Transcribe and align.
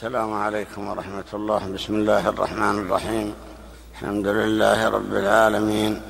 السلام 0.00 0.32
عليكم 0.32 0.88
ورحمة 0.88 1.30
الله. 1.34 1.58
بسم 1.76 1.94
الله 1.94 2.28
الرحمن 2.28 2.78
الرحيم. 2.78 3.34
الحمد 3.92 4.26
لله 4.26 4.88
رب 4.88 5.14
العالمين. 5.14 6.02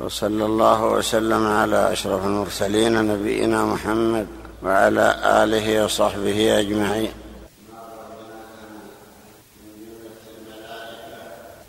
وصلى 0.00 0.44
الله 0.44 0.84
وسلم 0.84 1.46
على 1.46 1.92
أشرف 1.92 2.24
المرسلين 2.24 2.92
نبينا 3.04 3.64
محمد 3.64 4.26
وعلى 4.62 5.20
آله 5.44 5.84
وصحبه 5.84 6.60
أجمعين. 6.60 7.12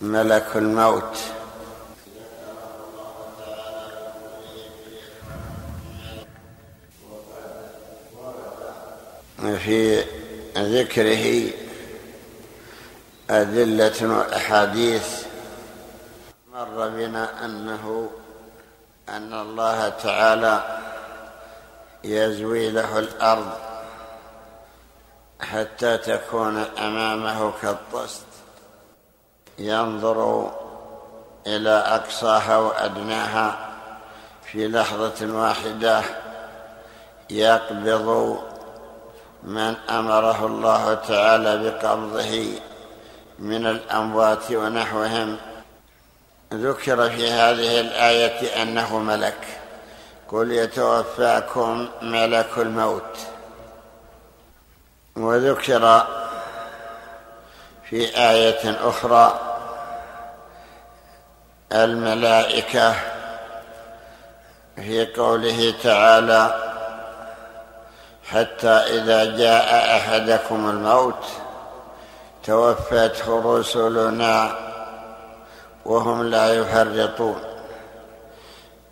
ملك 0.01 0.47
الموت. 0.55 1.15
في 9.65 10.03
ذكره 10.57 11.64
أدلة 13.29 14.17
وأحاديث 14.17 15.25
مر 16.53 16.89
بنا 16.89 17.45
أنه 17.45 18.09
أن 19.09 19.33
الله 19.33 19.89
تعالى 19.89 20.79
يزوي 22.03 22.69
له 22.69 22.99
الأرض 22.99 23.51
حتى 25.41 25.97
تكون 25.97 26.57
أمامه 26.57 27.53
كالطست. 27.61 28.25
ينظر 29.59 30.51
إلى 31.47 31.69
أقصاها 31.69 32.57
وأدناها 32.57 33.69
في 34.43 34.67
لحظة 34.67 35.33
واحدة 35.33 36.01
يقبض 37.29 38.39
من 39.43 39.75
أمره 39.89 40.45
الله 40.45 40.93
تعالى 40.93 41.57
بقبضه. 41.57 42.59
من 43.39 43.67
الأموات 43.67 44.51
ونحوهم. 44.51 45.37
ذكر 46.53 47.09
في 47.09 47.31
هذه 47.31 47.79
الآية 47.79 48.61
أنه 48.61 48.97
ملك. 48.99 49.59
قل 50.31 50.51
يتوفاكم 50.51 51.87
ملك 52.01 52.57
الموت. 52.57 53.17
وذكر 55.15 56.07
في 57.89 58.17
آية 58.17 58.89
أخرى 58.89 59.39
الملائكة 61.71 62.95
في 64.75 65.05
قوله 65.05 65.73
تعالى 65.83 66.71
حتى 68.31 68.67
إذا 68.69 69.37
جاء 69.37 69.97
أحدكم 69.97 70.69
الموت 70.69 71.25
توفته 72.45 73.57
رسلنا 73.57 74.55
وهم 75.85 76.23
لا 76.23 76.53
يفرطون 76.53 77.35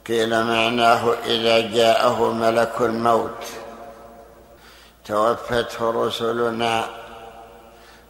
قيل 0.08 0.44
معناه 0.44 1.14
إذا 1.26 1.59
جاءه 1.59 2.31
ملك 2.31 2.81
الموت. 2.81 3.44
توفته 5.06 6.06
رسلنا 6.06 6.84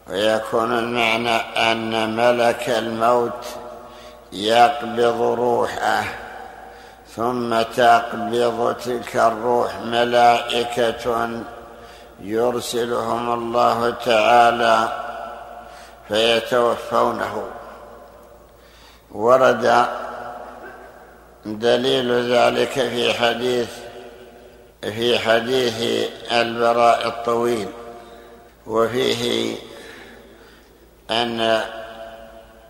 ويكون 0.09 0.79
المعنى 0.79 1.35
أن 1.71 2.15
ملك 2.15 2.69
الموت 2.69 3.45
يقبض 4.33 5.21
روحه 5.21 6.03
ثم 7.15 7.61
تقبض 7.61 8.75
تلك 8.85 9.15
الروح 9.15 9.79
ملائكة 9.79 11.29
يرسلهم 12.21 13.33
الله 13.33 13.89
تعالى 13.89 15.02
فيتوفونه. 16.07 17.43
ورد 19.11 19.85
دليل 21.45 22.33
ذلك 22.33 22.71
في 22.71 23.13
حديث 23.13 23.69
في 24.81 25.19
حديث 25.19 26.07
البراء 26.31 27.07
الطويل. 27.07 27.67
وفيه 28.67 29.55
أن 31.11 31.61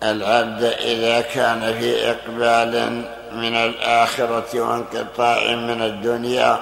العبد 0.02 0.62
إذا 0.64 1.20
كان 1.20 1.74
في 1.80 2.10
إقبال 2.10 3.04
من 3.32 3.54
الآخرة 3.54 4.60
وانقطاع 4.60 5.54
من 5.54 5.82
الدنيا 5.82 6.58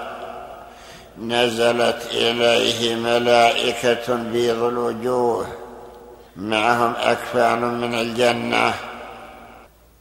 نزلت 1.19 2.07
إليه 2.11 2.95
ملائكة 2.95 4.15
بيض 4.15 4.63
الوجوه 4.63 5.47
معهم 6.37 6.95
أكفان 6.97 7.61
من 7.61 7.95
الجنة 7.95 8.75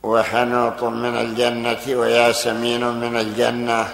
وحنوط 0.03 0.83
من 0.83 1.17
الجنة 1.17 1.97
وياسمين 1.99 2.85
من 2.85 3.17
الجنة. 3.17 3.87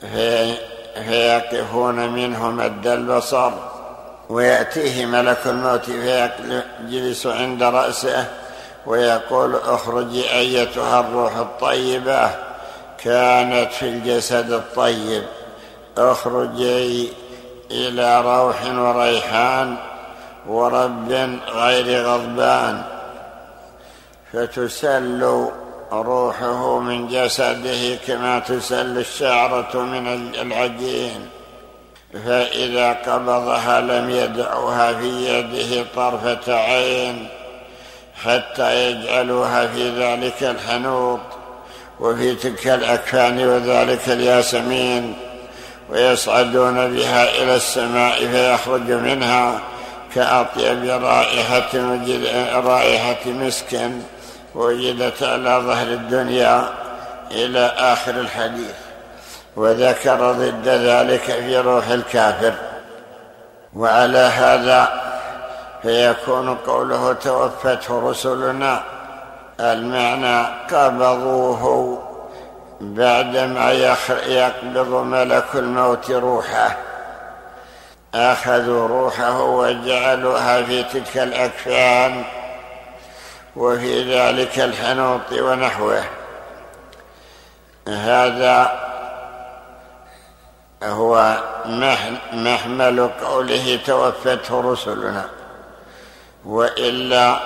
في 0.00 0.54
فيقفون 0.94 2.08
منه 2.08 2.50
مد 2.50 2.86
البصر 2.86 3.52
ويأتيه 4.28 5.06
ملك 5.06 5.38
الموت 5.46 5.90
فيجلس 5.90 7.26
عند 7.26 7.62
رأسه 7.62 8.26
ويقول 8.86 9.56
اخرجي 9.56 10.32
أيتها 10.32 11.00
الروح 11.00 11.36
الطيبة 11.36 12.30
كانت 12.98 13.72
في 13.72 13.88
الجسد 13.88 14.52
الطيب 14.52 15.22
اخرجي 15.98 17.12
إلى 17.70 18.20
روح 18.20 18.64
وريحان. 18.66 19.76
ورب 20.46 21.38
غير 21.48 22.04
غضبان 22.06 22.82
فتسل 24.32 25.48
روحه 25.92 26.78
من 26.78 27.08
جسده 27.08 27.96
كما 28.06 28.38
تسل 28.38 28.98
الشعرة 28.98 29.76
من 29.76 30.06
العجين. 30.34 31.28
فإذا 32.12 32.92
قبضها 32.92 33.80
لم 33.80 34.10
يدعها 34.10 34.92
في 34.92 35.08
يده 35.08 35.86
طرفة 35.96 36.54
عين 36.54 37.28
حتى 38.24 38.90
يجعلوها 38.90 39.66
في 39.66 39.90
ذلك 39.90 40.42
الحنوط 40.42 41.20
وفي 42.00 42.34
تلك 42.34 42.66
الأكفان 42.66 43.46
وذلك 43.48 44.08
الياسمين 44.08 45.14
ويصعدون 45.90 46.94
بها 46.94 47.42
إلى 47.42 47.56
السماء 47.56 48.26
فيخرج 48.26 48.92
منها. 48.92 49.60
كأطيب 50.14 50.84
رائحة 51.04 51.74
رائحة 52.60 53.26
مسك 53.26 53.90
وجدت 54.54 55.22
على 55.22 55.62
ظهر 55.66 55.86
الدنيا 55.86 56.68
إلى 57.30 57.72
آخر 57.78 58.20
الحديث 58.20 58.74
وذكر 59.56 60.32
ضد 60.32 60.68
ذلك 60.68 61.22
في 61.22 61.58
روح 61.58 61.88
الكافر. 61.88 62.54
وعلى 63.76 64.18
هذا 64.18 65.02
فيكون 65.82 66.54
قوله 66.54 67.12
توفته 67.12 68.10
رسلنا 68.10 68.82
المعنى 69.60 70.46
قبضوه 70.70 72.02
بعدما 72.80 73.72
يقبض 74.26 74.88
ملك 74.88 75.44
الموت 75.54 76.10
روحه. 76.10 76.76
أخذوا 78.14 78.88
روحه 78.88 79.42
وجعلوها 79.42 80.62
في 80.62 80.82
تلك 80.82 81.18
الأكفان 81.18 82.24
وفي 83.56 84.14
ذلك 84.14 84.58
الحنوط 84.58 85.32
ونحوه. 85.32 86.04
هذا 87.88 88.72
هو 90.82 91.36
محمل 92.32 93.10
قوله 93.24 93.78
توفته 93.86 94.72
رسلنا. 94.72 95.24
وإلا 96.44 97.38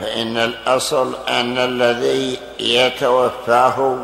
فإن 0.00 0.36
الأصل 0.36 1.16
أن 1.28 1.58
الذي 1.58 2.40
يتوفاه 2.60 3.96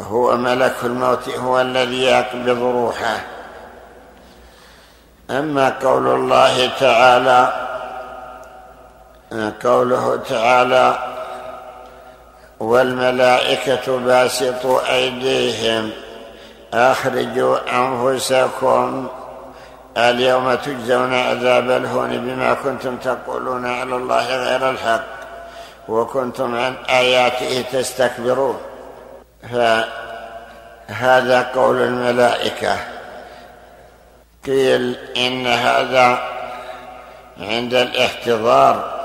هو 0.00 0.36
ملك 0.36 0.74
الموت 0.82 1.28
هو 1.28 1.60
الذي 1.60 2.02
يقبض 2.02 2.62
روحه. 2.62 3.41
أما 5.30 5.74
قول 5.82 6.06
الله 6.08 6.70
تعالى 6.80 7.52
قوله 9.64 10.16
تعالى 10.28 10.98
والملائكة 12.60 13.98
باسطوا 13.98 14.92
أيديهم 14.94 15.90
أخرجوا 16.74 17.56
أنفسكم 17.72 19.08
اليوم 19.96 20.54
تجزون 20.54 21.14
عذاب 21.14 21.70
الهون 21.70 22.10
بما 22.10 22.54
كنتم 22.54 22.96
تقولون 22.96 23.66
على 23.66 23.96
الله 23.96 24.36
غير 24.36 24.70
الحق 24.70 25.04
وكنتم 25.88 26.54
عن 26.54 26.74
آياته 26.90 27.64
تستكبرون. 27.72 28.60
فهذا 29.52 31.42
قول 31.54 31.82
الملائكة. 31.82 32.76
قيل 34.46 34.96
إن 35.16 35.46
هذا 35.46 36.18
عند 37.40 37.74
الاحتضار 37.74 39.02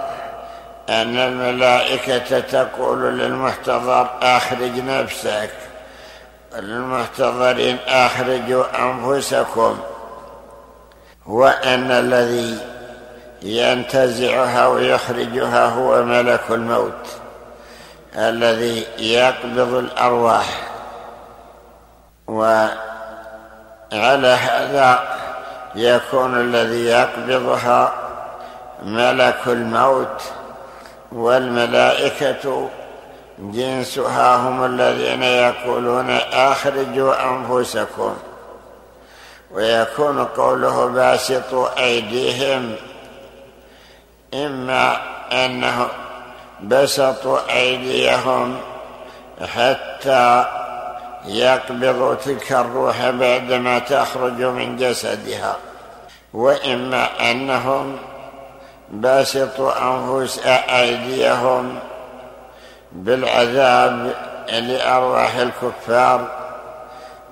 أن 0.90 1.18
الملائكة 1.18 2.40
تقول 2.40 3.20
للمحتضر 3.20 4.10
أخرج 4.22 4.80
نفسك 4.80 5.52
للمحتضرين 6.56 7.78
أخرجوا 7.88 8.64
أنفسكم. 8.80 9.80
وأن 11.26 11.92
الذي 11.92 12.58
ينتزعها 13.42 14.68
ويخرجها 14.68 15.66
هو 15.66 16.04
ملك 16.04 16.42
الموت 16.50 17.08
الذي 18.16 18.86
يقبض 18.98 19.74
الأرواح. 19.74 20.48
وعلى 22.28 22.78
هذا 24.28 25.18
يكون 25.78 26.42
الذي 26.42 26.86
يقبضها 26.86 27.94
ملك 28.84 29.40
الموت 29.48 30.22
والملائكة 31.12 32.70
جنسها 33.40 34.36
هم 34.36 34.66
الذين 34.66 35.24
يقولون 35.24 36.10
أخرجوا 36.34 37.14
أنفسكم. 37.30 38.16
ويكون 39.52 40.26
قوله 40.26 40.86
باسطوا 40.86 41.84
أيديهم 41.84 42.76
إما 44.34 44.98
أنه 45.32 45.88
بسطوا 46.64 47.40
أيديهم 47.50 48.58
حتى 49.42 50.46
يقبضوا 51.26 52.16
تلك 52.16 52.52
الروح 52.52 53.10
بعدما 53.10 53.80
تخرج 53.80 54.42
من 54.42 54.78
جسدها. 54.78 55.56
وإما 56.38 57.32
أنهم 57.32 57.98
باسطوا 58.90 59.72
انفس 59.82 60.40
أيديهم 60.70 61.80
بالعذاب 62.92 64.14
لأرواح 64.50 65.36
الكفار 65.36 66.28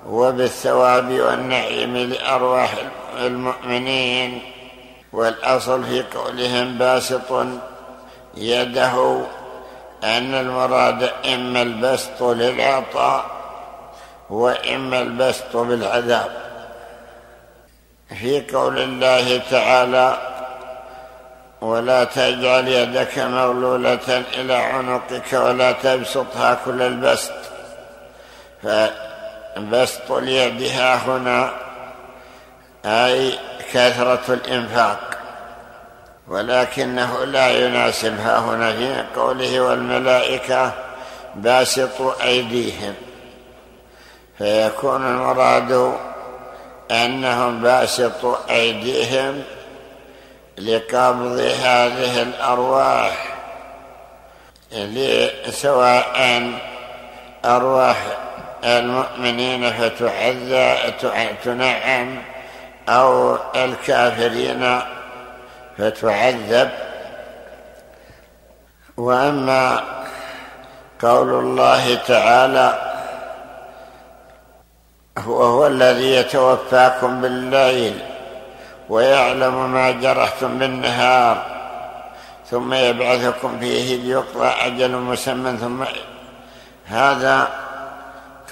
وبالثواب 0.06 1.12
والنعيم 1.12 1.96
لأرواح 1.96 2.74
المؤمنين. 3.18 4.42
والأصل 5.12 5.84
في 5.84 6.02
قولهم 6.02 6.78
باسط 6.78 7.46
يده 8.34 9.20
أن 10.04 10.34
المراد 10.34 11.10
إما 11.34 11.62
البسط 11.62 12.22
للعطاء 12.22 13.24
وإما 14.30 15.02
البسط 15.02 15.56
بالعذاب. 15.56 16.45
في 18.08 18.40
قول 18.52 18.78
الله 18.78 19.42
تعالى 19.50 20.18
ولا 21.60 22.04
تجعل 22.04 22.68
يدك 22.68 23.18
مغلولة 23.18 24.24
إلى 24.34 24.54
عنقك 24.54 25.32
ولا 25.32 25.72
تبسطها 25.72 26.58
كل 26.64 26.82
البسط 26.82 27.32
فبسط 28.62 30.10
اليد 30.10 30.62
ها 30.62 30.94
هنا 30.94 31.50
أي 32.84 33.38
كثرة 33.72 34.22
الإنفاق 34.28 35.18
ولكنه 36.28 37.24
لا 37.24 37.48
يناسب 37.48 38.20
ها 38.20 38.38
هنا 38.38 38.72
في 38.72 39.04
قوله 39.20 39.60
والملائكة 39.60 40.72
باسطوا 41.34 42.12
أيديهم 42.22 42.94
فيكون 44.38 45.06
المراد 45.06 45.96
أنهم 46.90 47.60
باسطوا 47.60 48.36
أيديهم 48.50 49.42
لقبض 50.58 51.38
هذه 51.62 52.22
الأرواح 52.22 53.36
سواء 55.50 56.50
أرواح 57.44 57.96
المؤمنين 58.64 59.72
فتعزى 59.72 60.76
تنعم 61.44 62.22
أو 62.88 63.38
الكافرين 63.56 64.80
فتعذب. 65.78 66.70
وأما 68.96 69.84
قول 71.02 71.34
الله 71.34 71.94
تعالى 71.94 72.85
هو 75.18 75.42
هو 75.42 75.66
الذي 75.66 76.14
يتوفاكم 76.14 77.20
بالليل 77.20 77.98
ويعلم 78.88 79.72
ما 79.72 79.90
جرحتم 79.90 80.58
بالنهار 80.58 81.42
ثم 82.50 82.74
يبعثكم 82.74 83.58
فيه 83.60 83.96
ليقضى 83.96 84.46
أجل 84.46 84.90
مسمى 84.90 85.56
ثم 85.56 85.84
هذا 86.86 87.48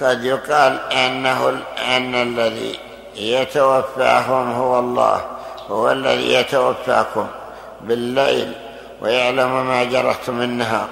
قد 0.01 0.23
يقال 0.23 0.91
أنه 0.91 1.61
أن 1.87 2.15
الذي 2.15 2.79
يتوفاهم 3.15 4.51
هو 4.51 4.79
الله 4.79 5.21
هو 5.69 5.91
الذي 5.91 6.33
يتوفاكم 6.33 7.27
بالليل 7.81 8.53
ويعلم 9.01 9.67
ما 9.67 9.83
جرحتم 9.83 10.39
بالنهار. 10.39 10.87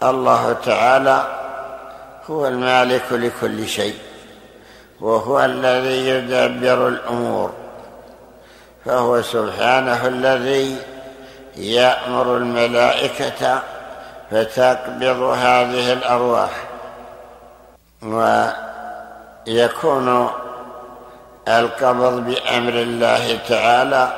فالله 0.00 0.52
تعالى 0.52 1.41
هو 2.32 2.46
المالك 2.46 3.02
لكل 3.12 3.68
شيء 3.68 3.94
وهو 5.00 5.44
الذي 5.44 6.08
يدبر 6.08 6.88
الأمور 6.88 7.52
فهو 8.84 9.22
سبحانه 9.22 10.06
الذي 10.06 10.76
يأمر 11.56 12.36
الملائكة 12.36 13.62
فتقبض 14.30 15.22
هذه 15.22 15.92
الأرواح. 15.92 16.50
ويكون 19.46 20.30
القبض 21.48 22.12
بأمر 22.12 22.72
الله 22.72 23.38
تعالى 23.48 24.12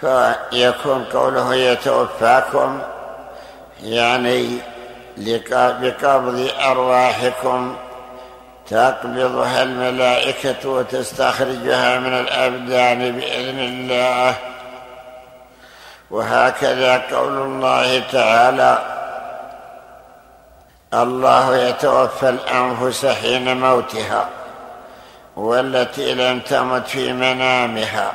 فيكون 0.00 1.04
قوله 1.04 1.54
يتوفاكم 1.54 2.78
يعني 3.82 4.71
بقبض 5.16 6.50
أرواحكم. 6.60 7.76
تقبضها 8.70 9.62
الملائكة 9.62 10.68
وتستخرجها 10.68 11.98
من 11.98 12.12
الأبدان 12.12 13.12
بإذن 13.12 13.58
الله. 13.58 14.34
وهكذا 16.10 17.02
قول 17.12 17.32
الله 17.32 18.02
تعالى 18.12 18.78
الله 20.94 21.56
يتوفى 21.56 22.28
الأنفس 22.28 23.06
حين 23.06 23.60
موتها 23.60 24.28
والتي 25.36 26.14
لم 26.14 26.40
تمت 26.40 26.86
في 26.86 27.12
منامها 27.12 28.12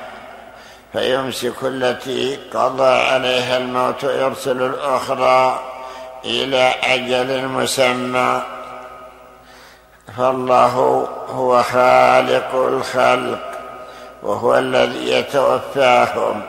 فيمسك 0.94 1.64
التي 1.64 2.40
قضى 2.54 2.90
عليها 2.90 3.58
الموت 3.58 4.04
يرسل 4.04 4.62
الأخرى. 4.62 5.60
إلى 6.28 6.74
أجل 6.84 7.48
مسمى. 7.48 8.42
فالله 10.18 11.08
هو 11.30 11.64
خالق 11.64 12.56
الخلق 12.56 13.40
وهو 14.24 14.58
الذي 14.58 15.12
يتوفاهم 15.12 16.42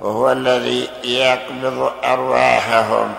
وهو 0.00 0.32
الذي 0.32 0.88
يقبض 1.04 1.92
أرواحهم. 2.04 3.14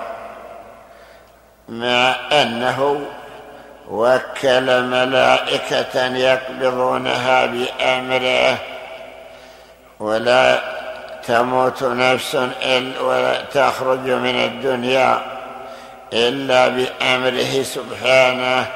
مع 1.69 2.15
أنه 2.31 3.01
وكل 3.89 4.83
ملائكة 4.83 6.15
يقبضونها 6.15 7.45
بأمره 7.45 8.57
ولا 9.99 10.59
تموت 11.27 11.83
نفس 11.83 12.35
ولا 13.01 13.41
تخرج 13.41 14.09
من 14.09 14.35
الدنيا. 14.35 15.40
إلا 16.13 16.67
بأمره 16.67 17.63
سبحانه. 17.63 18.67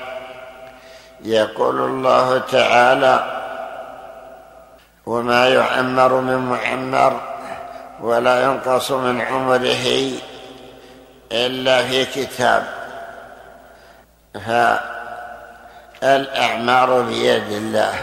يقول 1.25 1.81
الله 1.81 2.37
تعالى 2.37 3.41
وما 5.05 5.49
يعمر 5.49 6.13
من 6.13 6.37
معمر 6.37 7.21
ولا 8.01 8.43
ينقص 8.43 8.91
من 8.91 9.21
عمره 9.21 10.11
إلا 11.31 11.83
في 11.87 12.05
كتاب. 12.05 12.63
فالاعمار 16.01 17.01
بيد 17.01 17.51
الله. 17.51 17.93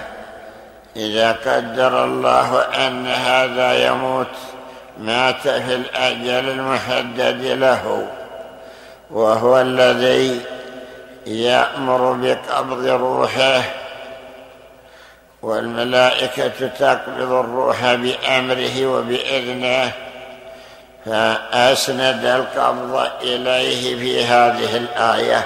إذا 0.97 1.33
قدر 1.33 2.05
الله 2.05 2.61
أن 2.61 3.07
هذا 3.07 3.87
يموت 3.87 4.37
مات 4.99 5.41
في 5.41 5.75
الأجل 5.75 6.49
المحدد 6.49 7.43
له. 7.45 8.07
وهو 9.13 9.61
الذي 9.61 10.41
يأمر 11.27 12.13
بقبض 12.13 12.87
روحه 12.87 13.63
والملائكة 15.43 16.69
تقبض 16.79 17.33
الروح 17.33 17.95
بأمره 17.95 18.87
وبإذنه 18.87 19.93
فأسند 21.07 22.25
القبض 22.25 23.09
إليه 23.23 23.97
في 23.97 24.25
هذه 24.25 24.77
الآية 24.77 25.45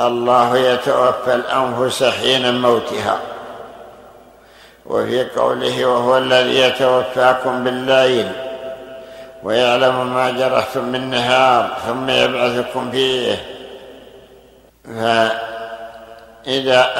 الله 0.00 0.58
يتوفى 0.58 1.34
الأنفس 1.34 2.04
حين 2.04 2.60
موتها 2.60 3.18
وفي 4.86 5.24
قوله 5.24 5.86
وهو 5.86 6.18
الذي 6.18 6.60
يتوفاكم 6.60 7.64
بالليل 7.64 8.47
ويعلم 9.42 10.14
ما 10.14 10.30
جرحتم 10.30 10.92
بالنهار 10.92 11.76
ثم 11.86 12.10
يبعثكم 12.10 12.90
فيه. 12.90 13.36
فإذا 14.84 15.36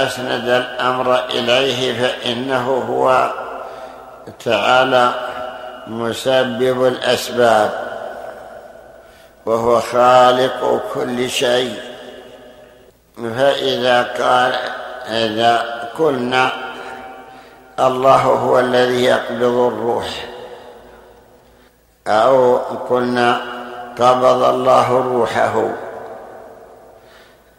أسند 0.06 0.48
الأمر 0.48 1.24
إليه 1.24 2.02
فإنه 2.02 2.84
هو 2.88 3.30
تعالى 4.44 5.10
مسبب 5.86 6.86
الأسباب 6.86 7.70
وهو 9.46 9.80
خالق 9.80 10.82
كل 10.94 11.30
شيء. 11.30 11.80
فإذا 13.16 14.02
قال 14.02 14.52
إذا 15.08 15.64
قلنا 15.98 16.50
الله 17.80 18.22
هو 18.22 18.58
الذي 18.58 19.04
يقبض 19.04 19.42
الروح. 19.42 20.06
أو 22.08 22.56
قلنا 22.90 23.40
قبض 23.98 24.42
الله 24.42 24.90
روحه. 24.90 25.68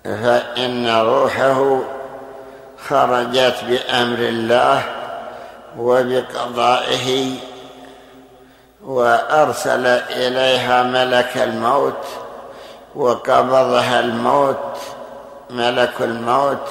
فإن 0.03 0.89
روحه 0.89 1.79
خرجت 2.87 3.55
بأمر 3.67 4.19
الله 4.19 4.81
وبقضائه 5.77 7.35
وأرسل 8.85 9.85
إليها 10.09 10.83
ملك 10.83 11.37
الموت 11.37 12.05
وقبضها 12.95 13.99
الموت 13.99 14.77
ملك 15.49 15.93
الموت 16.01 16.67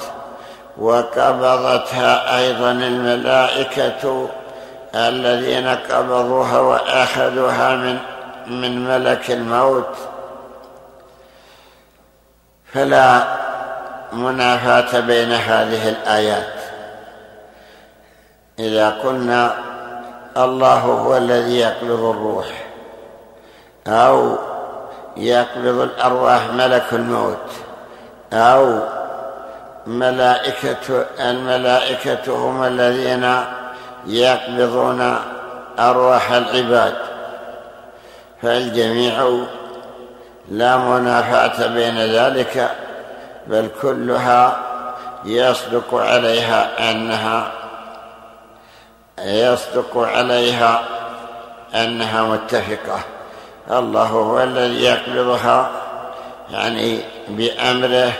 وقبضتها 0.77 2.37
أيضا 2.37 2.71
الملائكة 2.71 4.29
الذين 4.95 5.67
قبضوها 5.67 6.59
وأخذوها 6.59 7.75
من 7.75 7.97
من 8.47 8.85
ملك 8.87 9.31
الموت. 9.31 9.95
فلا 12.73 13.23
منافاة 14.13 14.99
بين 14.99 15.31
هذه 15.31 15.89
الآيات. 15.89 16.53
إذا 18.59 18.89
قلنا 18.89 19.55
الله 20.37 20.79
هو 20.79 21.17
الذي 21.17 21.59
يقبض 21.59 22.03
الروح 22.03 22.45
أو 23.87 24.37
يقبض 25.17 25.79
الأرواح 25.79 26.49
ملك 26.49 26.85
الموت 26.93 27.47
أو 28.33 28.79
ملائكة 29.87 31.05
الملائكة 31.19 32.35
هم 32.35 32.63
الذين 32.63 33.43
يقبضون 34.05 35.15
أرواح 35.79 36.31
العباد 36.31 36.95
فالجميع 38.41 39.43
لا 40.51 40.77
منافاة 40.77 41.67
بين 41.67 41.97
ذلك 41.97 42.71
بل 43.47 43.69
كلها 43.81 44.59
يصدق 45.25 45.95
عليها 45.95 46.91
أنها 46.91 47.51
يصدق 49.19 49.97
عليها 49.97 50.83
أنها 51.75 52.23
متفقة. 52.23 52.99
الله 53.71 54.03
هو 54.03 54.43
الذي 54.43 54.83
يقبضها 54.83 55.69
يعني 56.51 56.99
بأمره 57.27 58.11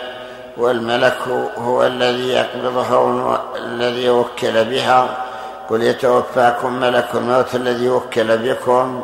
والملك 0.57 1.27
هو 1.57 1.83
الذي 1.83 2.29
يقبضها 2.29 3.41
الذي 3.57 4.09
وكل 4.09 4.65
بها. 4.65 5.28
قل 5.69 5.83
يتوفاكم 5.83 6.73
ملك 6.73 7.07
الموت 7.15 7.55
الذي 7.55 7.89
وكل 7.89 8.37
بكم 8.37 9.03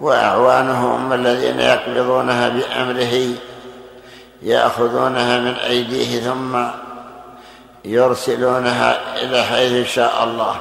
وأعوانهم 0.00 1.12
الذين 1.12 1.60
يقبضونها 1.60 2.48
بأمره 2.48 3.28
يأخذونها 4.42 5.38
من 5.38 5.54
أيديه 5.54 6.20
ثم 6.20 6.64
يرسلونها 7.84 8.98
إلى 9.22 9.42
حيث 9.42 9.88
شاء 9.88 10.24
الله. 10.24 10.56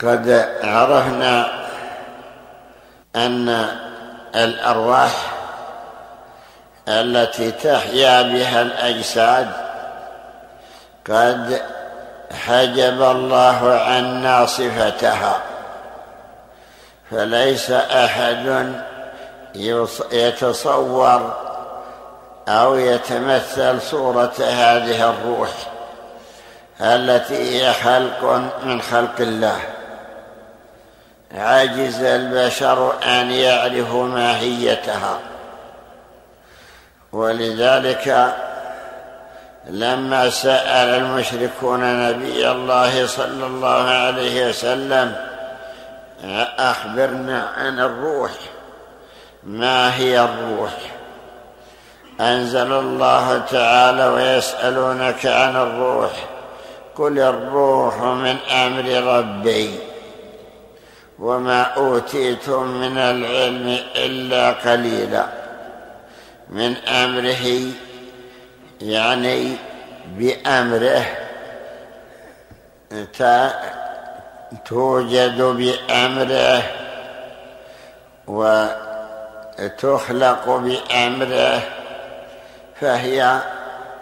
قد 0.00 0.48
عرفنا 0.62 1.62
أن 3.16 3.66
الأرواح 4.34 5.32
التي 6.88 7.50
تحيا 7.50 8.22
بها 8.22 8.62
الأجساد 8.62 9.50
قد 11.06 11.62
حجب 12.32 13.02
الله 13.02 13.80
عنا 13.86 14.46
صفتها. 14.46 15.40
فليس 17.10 17.70
أحد 17.70 18.72
يتصور 20.12 21.36
أو 22.48 22.74
يتمثل 22.74 23.80
صورة 23.80 24.32
هذه 24.38 25.10
الروح 25.10 25.50
التي 26.80 27.34
هي 27.34 27.72
خلق 27.72 28.24
من 28.64 28.82
خلق 28.82 29.20
الله. 29.20 29.60
عجز 31.34 32.02
البشر 32.02 32.92
أن 33.04 33.30
يعرفوا 33.30 34.04
ماهيتها. 34.04 35.18
ولذلك 37.12 38.34
لما 39.66 40.30
سأل 40.30 41.02
المشركون 41.02 42.08
نبي 42.08 42.50
الله 42.50 43.06
صلى 43.06 43.46
الله 43.46 43.88
عليه 43.88 44.48
وسلم 44.48 45.16
أخبرنا 46.58 47.48
عن 47.56 47.80
الروح. 47.80 48.30
ما 49.42 49.96
هي 49.96 50.20
الروح؟ 50.20 50.72
أنزل 52.20 52.72
الله 52.72 53.38
تعالى 53.38 54.06
ويسألونك 54.06 55.26
عن 55.26 55.56
الروح. 55.56 56.12
قل 56.96 57.18
الروح 57.18 58.02
من 58.02 58.36
أمر 58.50 59.16
ربي 59.18 59.74
وما 61.18 61.62
أوتيتم 61.62 62.62
من 62.62 62.98
العلم 62.98 63.78
إلا 63.96 64.50
قليلا. 64.52 65.26
من 66.48 66.76
أمره 66.76 67.72
يعني 68.82 69.56
بأمره 70.06 71.04
توجد 74.64 75.42
بأمره 75.42 76.62
وتخلق 79.58 80.56
بأمره 80.56 81.62
فهي 82.80 83.38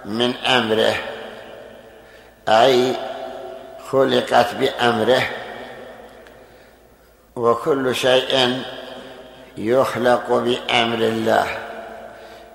من 0.05 0.37
أمره. 0.37 0.95
أي 2.49 2.95
خلقت 3.91 4.55
بأمره. 4.55 5.23
وكل 7.37 7.95
شيء 7.95 8.63
يخلق 9.57 10.29
بأمر 10.29 10.99
الله. 10.99 11.70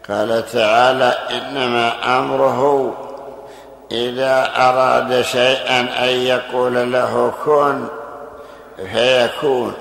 قال 0.09 0.45
تعالى 0.51 1.17
إنما 1.31 2.17
أمره 2.19 2.93
إذا 3.91 4.51
أراد 4.55 5.21
شيئا 5.21 5.79
أن 5.79 6.09
يقول 6.09 6.91
له 6.91 7.33
كن 7.45 7.87
فيكون. 8.75 9.73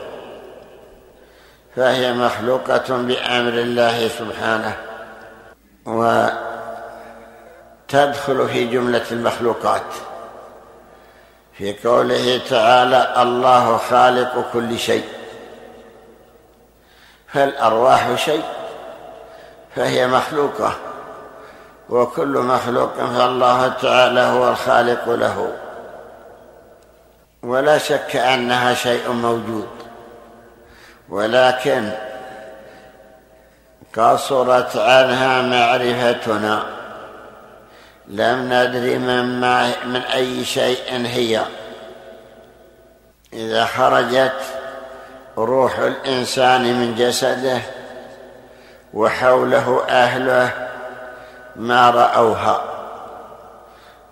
فهي 1.77 2.13
مخلوقة 2.13 2.85
بأمر 2.89 3.53
الله 3.53 4.09
سبحانه 4.09 4.77
وتدخل 7.87 8.49
في 8.49 8.65
جملة 8.65 9.05
المخلوقات. 9.11 9.93
في 11.59 11.77
قوله 11.85 12.41
تعالى 12.51 13.15
الله 13.23 13.77
خالق 13.77 14.45
كل 14.53 14.79
شيء 14.79 15.05
فالأرواح 17.29 18.15
شيء. 18.15 18.43
فهي 19.77 20.07
مخلوقة. 20.07 20.73
وكل 21.91 22.39
مخلوق 22.39 22.95
فالله 22.95 23.69
تعالى 23.69 24.21
هو 24.21 24.51
الخالق 24.51 25.09
له. 25.09 25.53
ولا 27.43 27.79
شك 27.79 28.17
أنها 28.17 28.75
شيء 28.75 29.11
موجود. 29.11 29.69
ولكن 31.09 31.91
قصرت 33.97 34.77
عنها 34.77 35.43
معرفتنا. 35.43 36.67
لم 38.09 38.53
ندري 38.53 38.99
من, 38.99 39.41
ما 39.41 39.73
من 39.85 40.01
أي 40.01 40.45
شيء 40.45 41.07
هي. 41.07 41.43
إذا 43.33 43.65
خرجت 43.65 44.41
روح 45.39 45.79
الإنسان 45.79 46.63
من 46.63 46.95
جسده 46.95 47.61
وحوله 48.95 49.85
أهله 49.89 50.69
ما 51.57 51.91
رأوها 51.91 52.61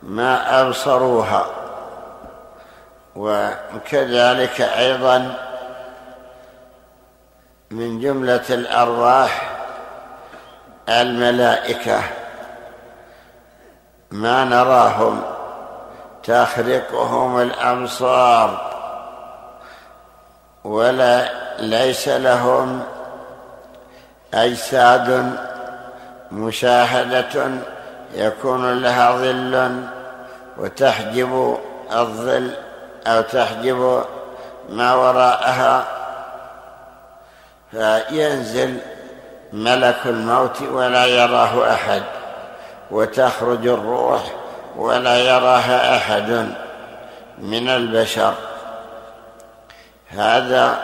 ما 0.03 0.61
أبصروها. 0.61 1.47
وكذلك 3.17 4.61
أيضا 4.61 5.35
من 7.71 8.01
جملة 8.01 8.45
الأرواح 8.51 9.51
الملائكة 10.89 12.01
ما 14.11 14.45
نراهم 14.45 15.23
تخرقهم 16.23 17.41
الأبصار 17.41 18.73
ولا 20.65 21.29
ليس 21.59 22.09
لهم 22.09 22.83
أجساد 24.35 25.37
مشاهدة 26.33 27.51
يكون 28.15 28.83
لها 28.83 29.12
ظل 29.12 29.83
وتحجب 30.59 31.59
الظل 31.93 32.51
أو 33.07 33.21
تحجب 33.21 34.05
ما 34.69 34.95
وراءها 34.95 35.85
فينزل 37.71 38.79
ملك 39.53 39.99
الموت 40.07 40.62
ولا 40.62 41.07
يراه 41.07 41.73
أحد 41.73 42.03
وتخرج 42.91 43.67
الروح 43.67 44.23
ولا 44.77 45.17
يراها 45.19 45.97
أحد 45.97 46.49
من 47.39 47.69
البشر. 47.69 48.35
هذا 50.09 50.79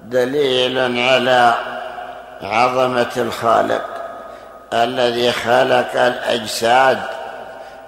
دليل 0.00 0.78
على 0.98 1.54
عظمة 2.42 3.12
الخالق 3.16 3.84
الذي 4.72 5.32
خلق 5.32 5.92
الأجساد 5.94 6.98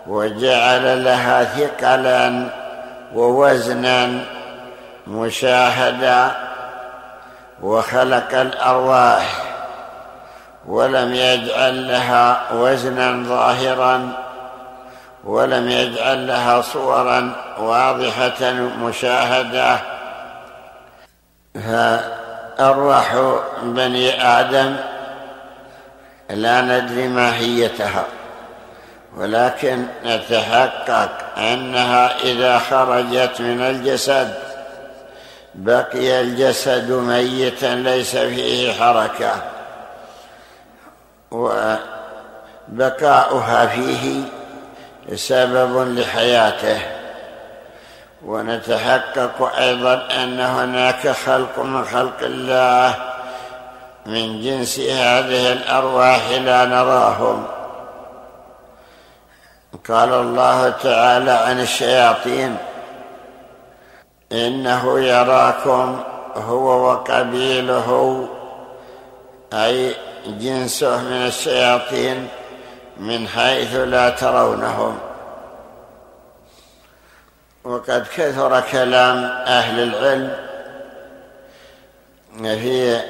وجعل 0.06 1.04
لها 1.04 1.44
ثقلا 1.44 2.46
ووزنا 3.14 4.24
مشاهدا 5.06 6.30
وخلق 7.62 8.34
الأرواح 8.34 9.42
ولم 10.66 11.14
يجعل 11.14 11.88
لها 11.88 12.52
وزنا 12.52 13.24
ظاهرا 13.28 14.12
ولم 15.24 15.68
يجعل 15.68 16.26
لها 16.26 16.60
صورا 16.60 17.32
واضحة 17.58 18.50
مشاهدة. 18.52 19.78
فأرواح 22.60 23.40
بني 23.62 24.24
آدم 24.26 24.76
لا 26.30 26.60
ندري 26.60 27.08
ماهيتها 27.08 28.04
ولكن 29.16 29.86
نتحقق 30.04 31.38
أنها 31.38 32.22
إذا 32.22 32.58
خرجت 32.58 33.40
من 33.40 33.60
الجسد 33.60 34.34
بقي 35.54 36.20
الجسد 36.20 36.90
ميتا 36.90 37.74
ليس 37.74 38.16
فيه 38.16 38.72
حركة 38.72 39.42
وبقاؤها 42.70 43.66
فيه 43.66 44.22
سبب 45.14 45.98
لحياته. 45.98 46.80
ونتحقق 48.26 49.56
أيضا 49.58 50.08
أن 50.22 50.40
هناك 50.40 51.08
خلق 51.08 51.58
من 51.58 51.84
خلق 51.84 52.22
الله 52.22 52.94
من 54.06 54.42
جنس 54.42 54.78
هذه 54.78 55.52
الأرواح 55.52 56.30
لا 56.30 56.64
نراهم. 56.64 57.46
قال 59.88 60.12
الله 60.12 60.70
تعالى 60.70 61.30
عن 61.30 61.60
الشياطين 61.60 62.56
إنه 64.32 65.00
يراكم 65.00 66.00
هو 66.36 66.90
وقبيله 66.90 68.28
أي 69.52 69.94
جنسه 70.26 71.02
من 71.02 71.26
الشياطين 71.26 72.28
من 72.96 73.28
حيث 73.28 73.76
لا 73.76 74.10
ترونهم. 74.10 74.98
وقد 77.64 78.06
كثر 78.16 78.60
كلام 78.60 79.24
أهل 79.46 79.82
العلم 79.82 80.36
في 82.38 83.00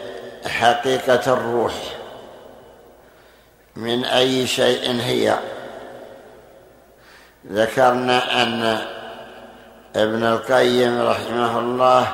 حقيقة 0.48 1.32
الروح. 1.32 1.74
من 3.76 4.04
أي 4.04 4.46
شيء 4.46 5.00
هي؟ 5.00 5.38
ذكرنا 7.52 8.42
أن 8.42 8.78
ابن 9.96 10.24
القيم 10.24 11.00
رحمه 11.02 11.58
الله 11.58 12.06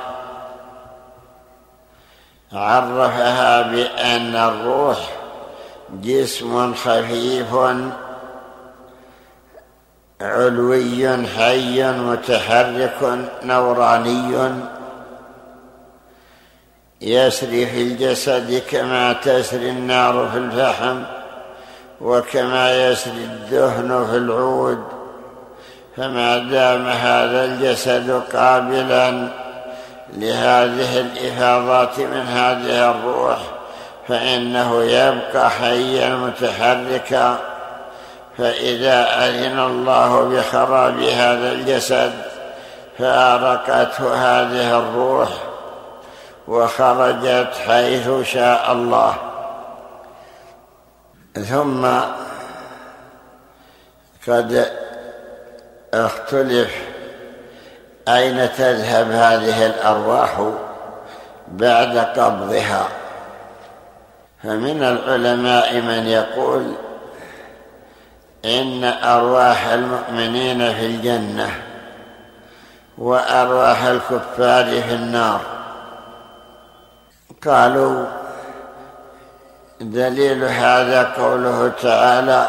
عرفها 2.53 3.61
بأن 3.61 4.35
الروح 4.35 4.97
جسم 5.93 6.75
خفيف 6.75 7.53
علوي 10.21 11.27
حي 11.27 11.83
متحرك 11.83 13.19
نوراني 13.43 14.51
يسري 17.01 17.65
في 17.65 17.81
الجسد 17.81 18.63
كما 18.71 19.13
تسري 19.13 19.69
النار 19.69 20.29
في 20.31 20.37
الفحم 20.37 21.03
وكما 22.01 22.89
يسري 22.89 23.23
الدهن 23.23 24.07
في 24.09 24.17
العود. 24.17 24.83
فما 25.97 26.37
دام 26.37 26.87
هذا 26.87 27.45
الجسد 27.45 28.21
قابلا 28.33 29.27
لهذه 30.13 30.99
الإفاضات 30.99 31.99
من 31.99 32.25
هذه 32.27 32.91
الروح 32.91 33.39
فإنه 34.07 34.83
يبقى 34.83 35.49
حيا 35.49 36.15
متحركا. 36.15 37.56
فإذا 38.37 39.25
أذن 39.25 39.59
الله 39.59 40.21
بخراب 40.23 40.99
هذا 40.99 41.51
الجسد 41.51 42.13
فأرقته 42.97 44.15
هذه 44.15 44.79
الروح 44.79 45.29
وخرجت 46.47 47.53
حيث 47.67 48.09
شاء 48.23 48.71
الله. 48.71 49.15
ثم 51.33 51.87
قد 54.27 54.71
اختلف 55.93 56.75
أين 58.07 58.49
تذهب 58.53 59.11
هذه 59.11 59.65
الأرواح 59.65 60.51
بعد 61.47 61.97
قبضها. 61.97 62.87
فمن 64.43 64.83
العلماء 64.83 65.81
من 65.81 66.07
يقول 66.07 66.73
إن 68.47 68.83
أرواح 68.83 69.67
المؤمنين 69.67 70.73
في 70.73 70.85
الجنة 70.85 71.51
وأرواح 72.97 73.83
الكفار 73.83 74.65
في 74.65 74.93
النار. 74.93 75.41
قالوا 77.47 78.05
دليل 79.81 80.43
هذا 80.43 81.03
قوله 81.17 81.71
تعالى 81.81 82.47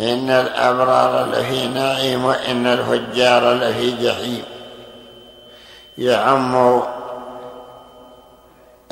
إن 0.00 0.30
الأبرار 0.30 1.26
لفي 1.26 1.68
نعيم 1.68 2.24
وإن 2.24 2.66
الفجار 2.66 3.52
لفي 3.52 3.90
جحيم. 3.90 4.44
يعم 5.98 6.82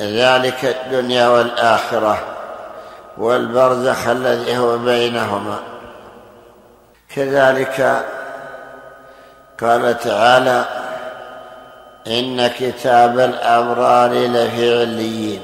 ذلك 0.01 0.65
الدنيا 0.65 1.27
والآخرة. 1.27 2.34
والبرزخ 3.17 4.07
الذي 4.07 4.57
هو 4.57 4.77
بينهما. 4.77 5.59
كذلك 7.15 8.05
قال 9.61 9.99
تعالى 9.99 10.65
إن 12.07 12.47
كتاب 12.47 13.19
الأبرار 13.19 14.13
لفي 14.13 14.81
عليين. 14.81 15.41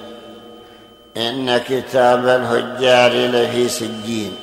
إن 1.18 1.58
كتاب 1.58 2.28
الفجار 2.28 3.12
لفي 3.12 3.70
سجين. 3.70 4.36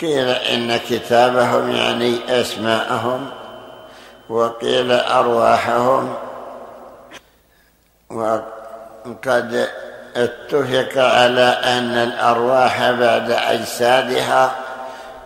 قيل 0.00 0.28
إن 0.28 0.76
كتابهم 0.76 1.70
يعني 1.70 2.40
أسماءهم 2.40 3.30
وقيل 4.28 4.92
أرواحهم 4.92 6.14
وقد 8.10 9.68
اتفق 10.16 11.02
على 11.02 11.58
أن 11.64 11.94
الأرواح 11.94 12.90
بعد 12.90 13.30
أجسادها 13.30 14.52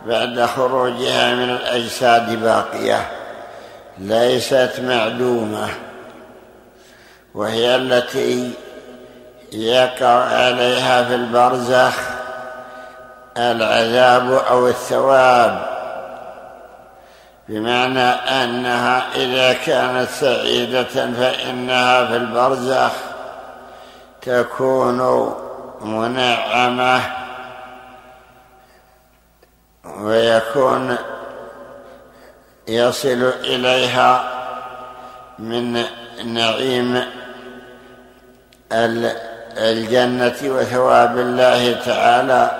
بعد 0.06 0.46
خروجها 0.46 1.34
من 1.34 1.50
الأجساد 1.50 2.42
باقية 2.42 3.06
ليست 3.98 4.72
معدومة. 4.78 5.68
وهي 7.34 7.76
التي 7.76 8.50
يقع 9.52 10.24
عليها 10.24 11.04
في 11.04 11.14
البرزخ 11.14 11.94
العذاب 13.36 14.32
أو 14.32 14.68
الثواب 14.68 15.66
بمعنى 17.48 18.08
أنها 18.10 19.02
إذا 19.16 19.52
كانت 19.52 20.08
سعيدة 20.08 20.84
فإنها 21.18 22.06
في 22.06 22.16
البرزخ 22.16 22.92
تكون 24.26 25.32
منعمة 25.80 27.00
ويكون 30.00 30.96
يصل 32.68 33.32
إليها 33.44 34.24
من 35.38 35.84
نعيم 36.24 37.04
الجنة 39.58 40.36
وثواب 40.44 41.18
الله 41.18 41.72
تعالى 41.72 42.50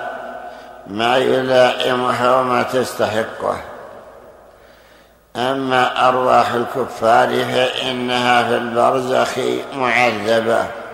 ما 0.87 1.17
يلائمها 1.17 2.35
وما 2.35 2.63
تستحقه. 2.63 3.57
أما 5.35 6.09
أرواح 6.09 6.53
الكفار 6.53 7.27
فإنها 7.27 8.43
في 8.43 8.55
البرزخ 8.55 9.37
معذبة. 9.73 10.86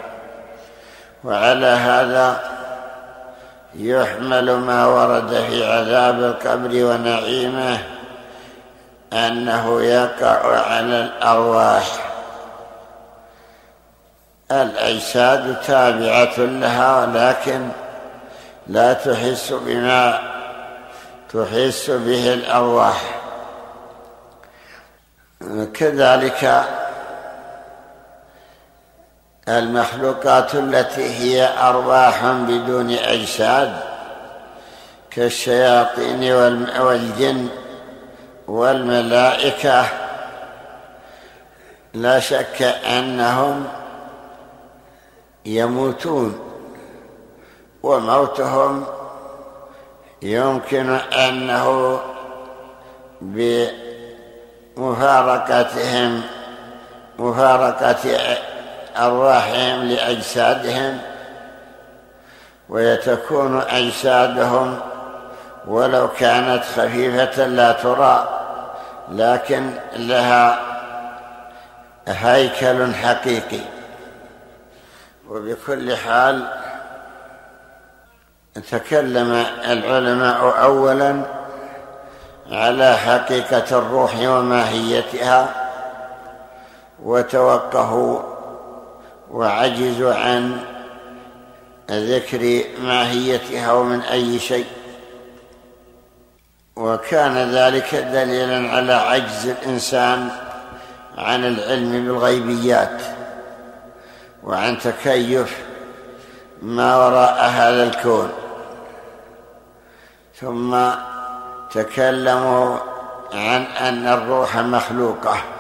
وعلى 1.23 1.67
هذا 1.67 2.39
يحمل 3.75 4.51
ما 4.51 4.85
ورد 4.85 5.45
في 5.49 5.65
عذاب 5.65 6.19
القبر 6.19 6.85
ونعيمه 6.85 7.77
أنه 9.13 9.81
يقع 9.81 10.59
على 10.59 11.01
الأرواح. 11.01 11.85
الأجساد 14.51 15.61
تابعة 15.61 16.37
لها 16.37 17.05
ولكن 17.05 17.69
لا 18.67 18.93
تحس 18.93 19.53
بما 19.53 20.19
تحس 21.33 21.89
به 21.89 22.33
الأرواح. 22.33 23.19
كذلك 25.73 26.63
المخلوقات 29.49 30.55
التي 30.55 31.03
هي 31.03 31.49
أرواح 31.59 32.25
بدون 32.25 32.91
أجساد 32.91 33.79
كالشياطين 35.11 36.33
والجن 36.79 37.47
والملائكة. 38.47 39.85
لا 41.93 42.19
شك 42.19 42.61
أنهم 42.85 43.67
يموتون 45.45 46.39
وموتهم 47.83 48.85
يمكن 50.21 50.89
أنه 50.95 51.99
بمفارقتهم 54.77 56.21
مفارقة 57.19 58.37
أرواحهم 58.97 59.83
لأجسادهم 59.83 60.97
ويتكون 62.69 63.61
أجسادهم 63.61 64.79
ولو 65.67 66.07
كانت 66.07 66.63
خفيفة 66.63 67.45
لا 67.45 67.71
ترى 67.71 68.39
لكن 69.11 69.69
لها 69.95 70.59
هيكل 72.07 72.93
حقيقي. 72.95 73.59
وبكل 75.29 75.95
حال 75.95 76.47
تكلم 78.71 79.45
العلماء 79.65 80.61
اولا 80.63 81.21
على 82.51 82.97
حقيقة 82.97 83.77
الروح 83.77 84.15
وماهيتها 84.15 85.47
وتوقفوا 87.03 88.32
وعجزوا 89.33 90.13
عن 90.13 90.59
ذكر 91.91 92.63
ماهيتها 92.83 93.71
ومن 93.73 94.01
أي 94.01 94.39
شيء. 94.39 94.65
وكان 96.75 97.51
ذلك 97.51 97.95
دليلا 97.95 98.69
على 98.69 98.93
عجز 98.93 99.47
الإنسان 99.47 100.29
عن 101.17 101.45
العلم 101.45 102.05
بالغيبيات 102.05 103.01
وعن 104.43 104.79
تكيف 104.79 105.57
ما 106.61 106.97
وراء 106.97 107.49
هذا 107.49 107.83
الكون. 107.83 108.29
ثم 110.41 110.89
تكلموا 111.71 112.77
عن 113.33 113.61
أن 113.61 114.07
الروح 114.07 114.57
مخلوقة. 114.57 115.52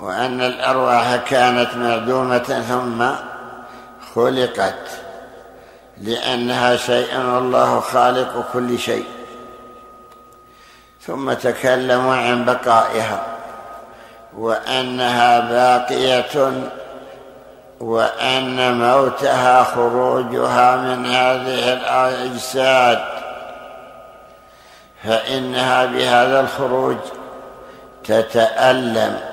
وأن 0.00 0.40
الأرواح 0.40 1.16
كانت 1.16 1.74
معدومه 1.74 2.64
ثم 2.68 3.06
خلقت 4.14 4.88
لأنها 6.02 6.76
شيء 6.76 7.18
والله 7.18 7.80
خالق 7.80 8.44
كل 8.52 8.78
شيء. 8.78 9.06
ثم 11.06 11.32
تكلموا 11.32 12.14
عن 12.14 12.44
بقائها 12.44 13.22
وأنها 14.36 15.40
باقية 15.40 16.52
وأن 17.80 18.78
موتها 18.78 19.64
خروجها 19.64 20.76
من 20.76 21.06
هذه 21.06 21.72
الأجساد. 21.72 22.98
فإنها 25.04 25.84
بهذا 25.84 26.40
الخروج 26.40 26.96
تتألم. 28.04 29.27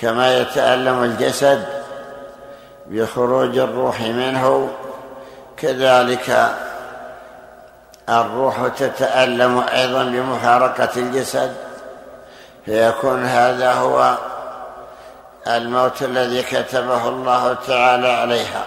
كما 0.00 0.38
يتألم 0.38 1.02
الجسد 1.02 1.64
بخروج 2.86 3.58
الروح 3.58 4.00
منه 4.00 4.68
كذلك 5.56 6.54
الروح 8.08 8.68
تتألم 8.68 9.64
أيضا 9.72 10.04
بمفارقه 10.04 10.90
الجسد 10.96 11.56
فيكون 12.64 13.24
هذا 13.24 13.72
هو 13.72 14.14
الموت 15.46 16.02
الذي 16.02 16.42
كتبه 16.42 17.08
الله 17.08 17.56
تعالى 17.66 18.08
عليها. 18.08 18.66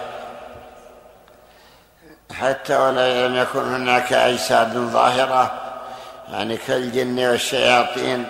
حتى 2.40 2.76
ولا 2.76 3.28
لم 3.28 3.36
يكن 3.36 3.74
هناك 3.74 4.12
أجساد 4.12 4.72
ظاهرة 4.76 5.52
يعني 6.32 6.56
كالجن 6.56 7.26
والشياطين 7.26 8.26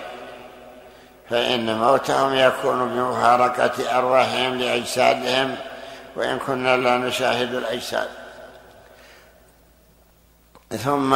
فإن 1.29 1.79
موتهم 1.79 2.33
يكون 2.35 2.89
بمفارقه 2.89 3.97
أرواحهم 3.97 4.57
لأجسادهم 4.57 5.55
وإن 6.15 6.39
كنا 6.39 6.77
لا 6.77 6.97
نشاهد 6.97 7.53
الأجساد. 7.53 8.07
ثم 10.69 11.13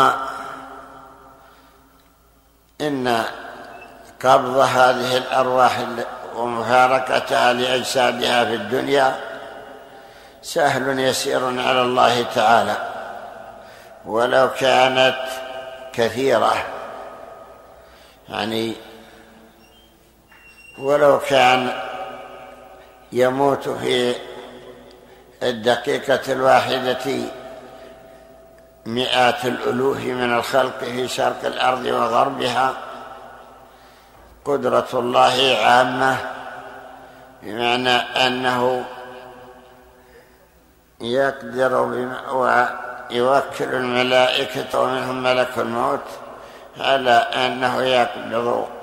إن 2.81 3.23
قبض 4.23 4.57
هذه 4.57 5.17
الأرواح 5.17 5.79
ومفارقتها 6.35 7.53
لأجسادها 7.53 8.45
في 8.45 8.55
الدنيا 8.55 9.19
سهل 10.41 10.99
يسير 10.99 11.45
على 11.45 11.81
الله 11.81 12.23
تعالى. 12.23 12.77
ولو 14.05 14.49
كانت 14.49 15.19
كثيرة 15.93 16.65
يعني 18.29 18.75
ولو 20.79 21.19
كان 21.19 21.71
يموت 23.11 23.69
في 23.69 24.15
الدقيقة 25.43 26.33
الواحدة 26.33 27.15
مئات 28.85 29.45
الالوف 29.45 29.97
من 29.97 30.33
الخلق 30.33 30.79
في 30.79 31.07
شرق 31.07 31.45
الأرض 31.45 31.85
وغربها 31.85 32.73
قدرة 34.45 34.87
الله 34.93 35.57
عامة 35.63 36.17
بمعنى 37.43 37.95
أنه 37.95 38.85
يقدر 41.01 41.73
ويوكل 42.31 43.75
الملائكة 43.75 44.79
ومنهم 44.79 45.23
ملك 45.23 45.57
الموت 45.57 46.05
على 46.79 47.11
أنه 47.11 47.83
يقبض 47.83 48.78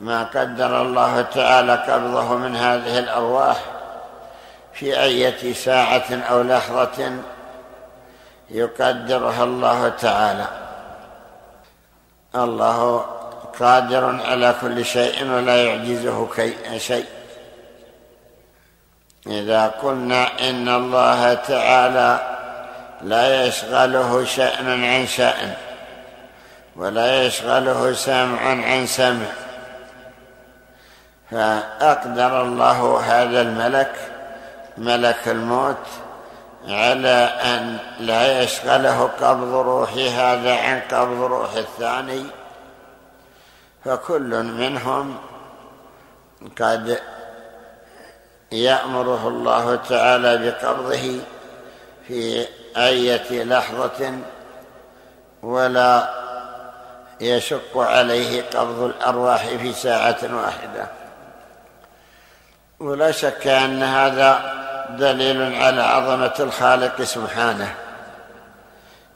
ما 0.00 0.22
قدر 0.22 0.82
الله 0.82 1.22
تعالى 1.22 1.74
قبضه 1.74 2.34
من 2.34 2.56
هذه 2.56 2.98
الأرواح 2.98 3.56
في 4.72 5.02
أية 5.02 5.52
ساعة 5.52 6.22
أو 6.30 6.42
لحظة 6.42 7.12
يقدرها 8.50 9.44
الله 9.44 9.88
تعالى. 9.88 10.46
الله 12.34 13.06
قادر 13.60 14.20
على 14.24 14.54
كل 14.60 14.84
شيء 14.84 15.30
ولا 15.30 15.64
يعجزه 15.64 16.28
شيء. 16.76 17.06
إذا 19.26 19.66
قلنا 19.66 20.48
إن 20.50 20.68
الله 20.68 21.34
تعالى 21.34 22.38
لا 23.02 23.46
يشغله 23.46 24.24
شأن 24.24 24.84
عن 24.84 25.06
شأن 25.06 25.54
ولا 26.76 27.22
يشغله 27.22 27.92
سمع 27.92 28.40
عن 28.40 28.86
سمع 28.86 29.47
فأقدر 31.30 32.42
الله 32.42 33.00
هذا 33.00 33.40
الملك 33.40 33.94
ملك 34.78 35.28
الموت 35.28 35.86
على 36.68 37.30
أن 37.44 37.78
لا 38.00 38.42
يشغله 38.42 39.10
قبض 39.20 39.54
روح 39.54 39.92
هذا 39.92 40.54
عن 40.54 40.80
قبض 40.80 41.22
روح 41.22 41.52
الثاني. 41.52 42.24
فكل 43.84 44.42
منهم 44.42 45.16
قد 46.60 46.98
يأمره 48.52 49.28
الله 49.28 49.76
تعالى 49.76 50.38
بقبضه 50.38 51.20
في 52.08 52.46
أية 52.76 53.44
لحظة 53.44 54.18
ولا 55.42 56.08
يشق 57.20 57.78
عليه 57.78 58.42
قبض 58.42 58.82
الأرواح 58.82 59.46
في 59.46 59.72
ساعة 59.72 60.18
واحدة. 60.22 60.97
ولا 62.80 63.10
شك 63.10 63.46
أن 63.46 63.82
هذا 63.82 64.54
دليل 64.90 65.62
على 65.62 65.82
عظمة 65.82 66.34
الخالق 66.40 67.02
سبحانه 67.02 67.74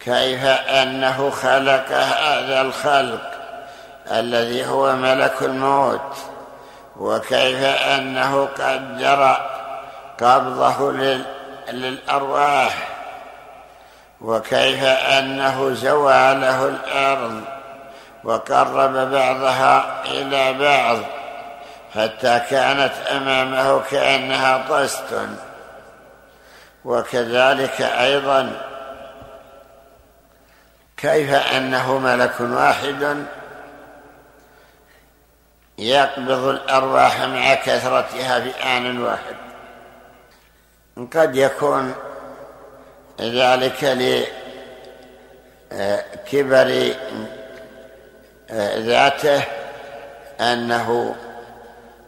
كيف 0.01 0.45
أنه 0.47 1.31
خلق 1.31 1.93
هذا 1.93 2.61
الخلق 2.61 3.31
الذي 4.11 4.67
هو 4.67 4.97
ملك 4.97 5.43
الموت 5.43 6.17
وكيف 6.97 7.65
أنه 7.65 8.49
قدر 8.59 9.37
قبضه 10.21 10.93
للأرواح 11.73 12.89
وكيف 14.21 14.85
أنه 14.85 15.73
زوى 15.73 16.35
له 16.35 16.69
الأرض 16.69 17.41
وقرب 18.25 19.11
بعضها 19.11 20.03
إلى 20.05 20.53
بعض. 20.53 21.22
حتى 21.95 22.41
كانت 22.51 22.93
أمامه 23.11 23.81
كأنها 23.91 24.67
طست. 24.69 25.29
وكذلك 26.85 27.81
أيضا 27.81 28.53
كيف 30.97 31.31
أنه 31.35 31.99
ملك 31.99 32.41
واحد 32.41 33.27
يقبض 35.79 36.45
الأرواح 36.45 37.21
مع 37.21 37.55
كثرتها 37.55 38.41
في 38.41 38.51
آن 38.51 39.03
واحد. 39.03 39.37
قد 40.97 41.37
يكون 41.37 41.95
ذلك 43.21 43.85
لكبر 45.73 46.95
ذاته 48.77 49.43
أنه 50.41 51.17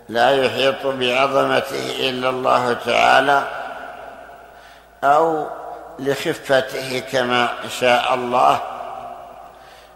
لا 0.08 0.30
يحيط 0.30 0.86
بعظمته 0.86 2.08
إلا 2.08 2.28
الله 2.28 2.72
تعالى 2.72 3.42
أو 5.04 5.46
لخفته 5.98 6.98
كما 6.98 7.48
شاء 7.80 8.14
الله. 8.14 8.60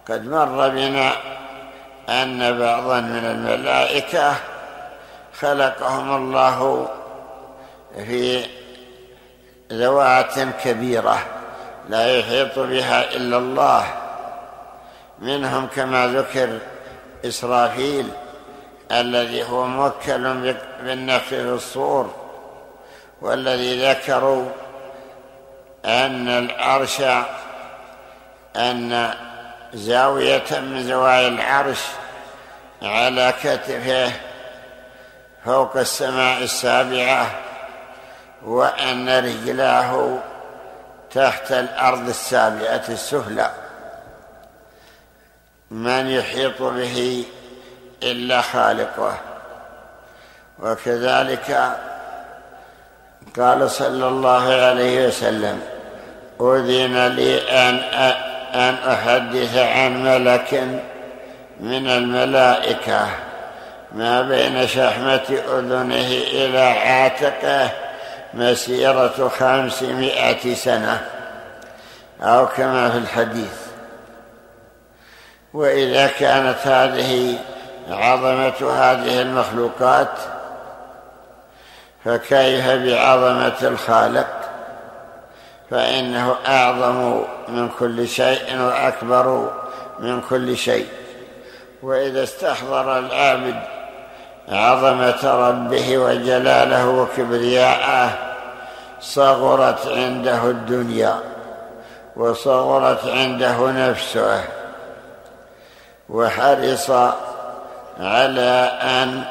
قد 0.08 0.26
مر 0.26 0.68
بنا 0.68 1.12
أن 2.08 2.58
بعضا 2.58 3.00
من 3.00 3.24
الملائكة 3.24 4.34
خلقهم 5.40 6.16
الله 6.16 6.88
في 7.96 8.46
ذوات 9.72 10.40
كبيرة 10.64 11.18
لا 11.88 12.18
يحيط 12.18 12.58
بها 12.58 13.10
إلا 13.14 13.36
الله. 13.36 13.84
منهم 15.18 15.66
كما 15.66 16.06
ذكر 16.06 16.58
إسرافيل 17.24 18.08
الذي 18.92 19.44
هو 19.44 19.66
موكل 19.66 20.54
بالنفخ 20.82 21.28
في 21.28 21.40
الصور 21.42 22.14
والذي 23.20 23.90
ذكروا 23.90 24.48
أن 25.84 26.28
العرش 26.28 27.02
أن 28.56 29.14
زاوية 29.74 30.44
من 30.50 30.84
زوايا 30.88 31.28
العرش 31.28 31.80
على 32.82 33.34
كتفه 33.42 34.12
فوق 35.44 35.76
السماء 35.76 36.42
السابعة 36.42 37.30
وأن 38.44 39.08
رجلاه 39.08 40.18
تحت 41.10 41.52
الأرض 41.52 42.08
السابعة 42.08 42.84
السفلى. 42.88 43.50
من 45.70 46.06
يحيط 46.06 46.62
به 46.62 47.24
إلا 48.02 48.40
خالقه. 48.40 49.18
وكذلك 50.58 51.76
قال 53.36 53.70
صلى 53.70 54.08
الله 54.08 54.52
عليه 54.52 55.06
وسلم 55.06 55.60
أذن 56.40 57.06
لي 57.06 57.40
أن 57.50 57.74
أن 58.54 58.74
أحدث 58.74 59.56
عن 59.56 60.04
ملك 60.04 60.54
من 61.60 61.88
الملائكة 61.88 63.06
ما 63.92 64.22
بين 64.22 64.66
شحمة 64.66 65.38
أذنه 65.48 66.08
إلى 66.32 66.60
عاتقه 66.60 67.70
مسيرة 68.34 69.28
خمسمائة 69.38 70.54
سنة 70.54 71.00
أو 72.22 72.46
كما 72.46 72.90
في 72.90 72.98
الحديث. 72.98 73.56
وإذا 75.54 76.06
كانت 76.06 76.58
هذه 76.64 77.38
عظمة 77.88 78.72
هذه 78.72 79.22
المخلوقات 79.22 80.12
فكيف 82.04 82.66
بعظمة 82.66 83.56
الخالق؟ 83.62 84.26
فإنه 85.70 86.36
أعظم 86.46 87.22
من 87.48 87.68
كل 87.78 88.08
شيء 88.08 88.60
وأكبر 88.60 89.50
من 89.98 90.20
كل 90.20 90.56
شيء. 90.56 90.88
وإذا 91.82 92.22
استحضر 92.22 92.98
العابد 92.98 93.60
عظمة 94.48 95.48
ربه 95.48 95.98
وجلاله 95.98 96.88
وكبرياءه 96.88 98.10
صغرت 99.00 99.86
عنده 99.86 100.44
الدنيا 100.44 101.20
وصغرت 102.16 103.06
عنده 103.06 103.70
نفسه 103.70 104.44
وحرص 106.08 106.90
على 107.98 108.78
أن 108.82 109.24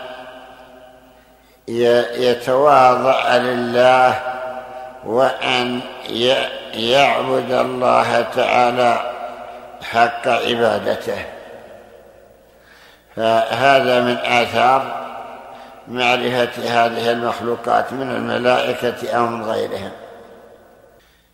يتواضع 2.18 3.38
لله 3.38 4.20
وأن 5.06 5.82
يعبد 6.74 7.52
الله 7.52 8.22
تعالى 8.22 9.14
حق 9.84 10.28
عبادته. 10.28 11.26
فهذا 13.16 14.02
من 14.02 14.18
آثار 14.18 15.08
معرفة 15.88 16.64
هذه 16.64 17.12
المخلوقات 17.12 17.94
من 17.94 18.12
الملائكة 18.12 19.12
أو 19.12 19.26
من 19.26 19.44
غيرهم. 19.44 19.92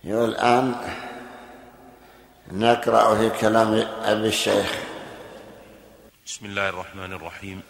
الآن 0.06 0.76
نقرأ 2.52 3.16
في 3.16 3.30
كلام 3.30 3.86
أبي 4.06 4.28
الشيخ. 4.28 4.93
بسم 6.34 6.46
الله 6.46 6.70
الرحمن 6.70 7.14
الرحيم. 7.14 7.62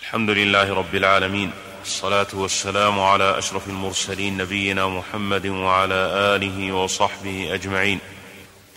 الحمد 0.00 0.30
لله 0.30 0.74
رب 0.74 0.94
العالمين. 0.94 1.50
الصلاة 1.82 2.26
والسلام 2.34 3.00
على 3.00 3.38
أشرف 3.38 3.68
المرسلين 3.68 4.36
نبينا 4.36 4.88
محمد 4.88 5.46
وعلى 5.46 5.94
آله 6.36 6.72
وصحبه 6.72 7.54
أجمعين. 7.54 8.00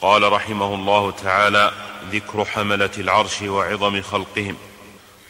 قال 0.02 0.32
رحمه 0.32 0.76
الله 0.76 1.12
تعالى 1.12 1.72
ذكر 2.12 2.46
حملة 2.46 2.90
العرش 2.98 3.42
وعظم 3.42 4.02
خلقهم. 4.02 4.58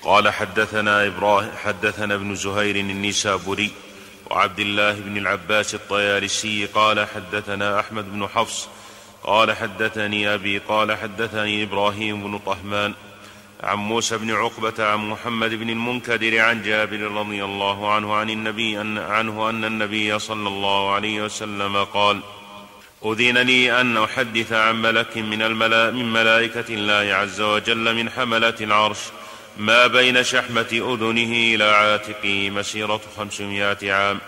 قال 0.01 0.29
حدثنا 0.29 1.07
إبراهيم 1.07 1.51
حدثنا 1.63 2.15
ابن 2.15 2.35
زهير 2.35 2.75
النسابوري 2.75 3.71
وعبد 4.29 4.59
الله 4.59 4.93
بن 4.93 5.17
العباس 5.17 5.75
الطيالسي 5.75 6.65
قال 6.65 7.07
حدثنا 7.07 7.79
أحمد 7.79 8.13
بن 8.13 8.27
حفص 8.27 8.67
قال 9.23 9.55
حدثني 9.55 10.33
أبي 10.33 10.57
قال 10.57 10.97
حدثني 10.97 11.63
إبراهيم 11.63 12.23
بن 12.23 12.39
طهمان 12.39 12.93
عن 13.63 13.77
موسى 13.77 14.17
بن 14.17 14.31
عقبة 14.31 14.85
عن 14.85 14.99
محمد 15.09 15.53
بن 15.53 15.69
المنكدر 15.69 16.39
عن 16.39 16.63
جابر 16.63 16.99
رضي 16.99 17.43
الله 17.43 17.93
عنه 17.93 18.13
عن 18.13 18.29
النبي 18.29 18.81
أن 18.81 18.97
عنه 18.97 19.49
أن 19.49 19.65
النبي 19.65 20.19
صلى 20.19 20.47
الله 20.47 20.91
عليه 20.91 21.21
وسلم 21.21 21.83
قال: 21.83 22.19
أذن 23.05 23.37
لي 23.37 23.81
أن 23.81 23.97
أحدث 23.97 24.53
عن 24.53 24.81
ملك 24.81 25.17
من 25.17 25.41
الملا 25.41 25.91
من 25.91 26.13
ملائكة 26.13 26.65
الله 26.69 27.15
عز 27.15 27.41
وجل 27.41 27.95
من 27.95 28.09
حملة 28.09 28.55
العرش 28.61 28.99
ما 29.57 29.87
بين 29.87 30.23
شحمة 30.23 30.67
أذنه 30.71 31.55
إلى 31.55 31.63
عاتقه 31.63 32.49
مسيرة 32.49 33.01
خمسمائة 33.17 33.93
عام 33.93 34.19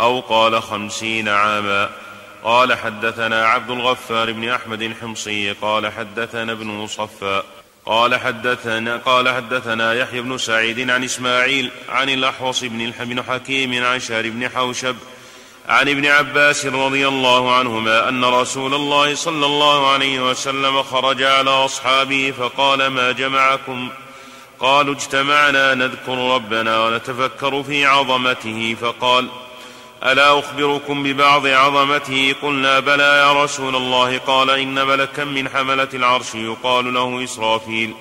أو 0.00 0.20
قال 0.20 0.62
خمسين 0.62 1.28
عاما. 1.28 1.90
قال 2.44 2.74
حدثنا 2.74 3.46
عبد 3.46 3.70
الغفار 3.70 4.32
بن 4.32 4.48
أحمد 4.48 4.82
الحمصي 4.82 5.52
قال 5.52 5.92
حدثنا 5.92 6.52
ابن 6.52 6.66
مصفى. 6.66 7.42
قال 7.86 8.20
حدثنا 8.20 8.96
قال 8.96 9.28
حدثنا 9.28 9.94
يحيى 9.94 10.20
بن 10.20 10.38
سعيد 10.38 10.90
عن 10.90 11.04
إسماعيل 11.04 11.70
عن 11.88 12.10
الأحوص 12.10 12.64
بن 12.64 13.22
حكيم 13.28 13.84
عن 13.84 14.00
شهر 14.00 14.30
بن 14.30 14.48
حوشب 14.48 14.96
عن 15.68 15.88
ابن 15.88 16.06
عباس 16.06 16.66
رضي 16.66 17.08
الله 17.08 17.54
عنهما 17.54 18.08
أن 18.08 18.24
رسول 18.24 18.74
الله 18.74 19.14
صلى 19.14 19.46
الله 19.46 19.90
عليه 19.92 20.30
وسلم 20.30 20.82
خرج 20.82 21.22
على 21.22 21.50
أصحابه 21.50 22.34
فقال 22.38 22.86
ما 22.86 23.12
جمعكم؟ 23.12 23.88
قالوا 24.60 24.94
اجتمعنا 24.94 25.74
نذكر 25.74 26.34
ربنا 26.34 26.86
ونتفكر 26.86 27.62
في 27.62 27.86
عظمته 27.86 28.76
فقال 28.80 29.28
ألا 30.04 30.38
أخبركم 30.38 31.02
ببعض 31.02 31.46
عظمته؟ 31.46 32.34
قلنا 32.42 32.80
بلى 32.80 33.02
يا 33.02 33.44
رسول 33.44 33.76
الله. 33.76 34.18
قال 34.18 34.50
إن 34.50 34.86
ملكا 34.86 35.24
من 35.24 35.48
حملة 35.48 35.88
العرش 35.94 36.34
يقال 36.34 36.94
له 36.94 37.24
إسرافيل. 37.24 37.94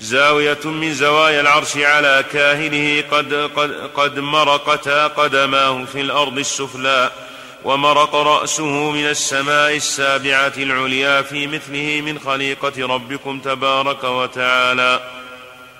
زاوية 0.00 0.58
من 0.64 0.94
زوايا 0.94 1.40
العرش 1.40 1.76
على 1.76 2.24
كاهله 2.32 3.04
قد, 3.10 3.34
قد, 3.34 3.90
قد 3.96 4.18
مرقتا 4.18 5.06
قدماه 5.06 5.84
في 5.84 6.00
الأرض 6.00 6.38
السفلى 6.38 7.10
ومرق 7.64 8.14
رأسه 8.14 8.90
من 8.90 9.04
السماء 9.04 9.76
السابعة 9.76 10.52
العليا 10.56 11.22
في 11.22 11.46
مثله 11.46 12.00
من 12.00 12.18
خليقة 12.18 12.86
ربكم 12.86 13.38
تبارك 13.38 14.04
وتعالى. 14.04 15.17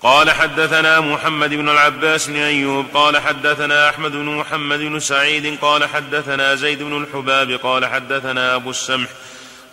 قال 0.02 0.30
حدثنا 0.30 1.00
محمد 1.00 1.54
بن 1.54 1.68
العباس 1.68 2.26
بن 2.26 2.36
أيوب 2.36 2.86
قال 2.94 3.18
حدثنا 3.18 3.90
أحمد 3.90 4.12
بن 4.12 4.24
محمد 4.24 4.78
بن 4.78 5.00
سعيد 5.00 5.58
قال 5.62 5.88
حدثنا 5.88 6.54
زيد 6.54 6.82
بن 6.82 7.02
الحباب 7.02 7.50
قال 7.50 7.86
حدثنا 7.86 8.54
أبو 8.54 8.70
السمح 8.70 9.08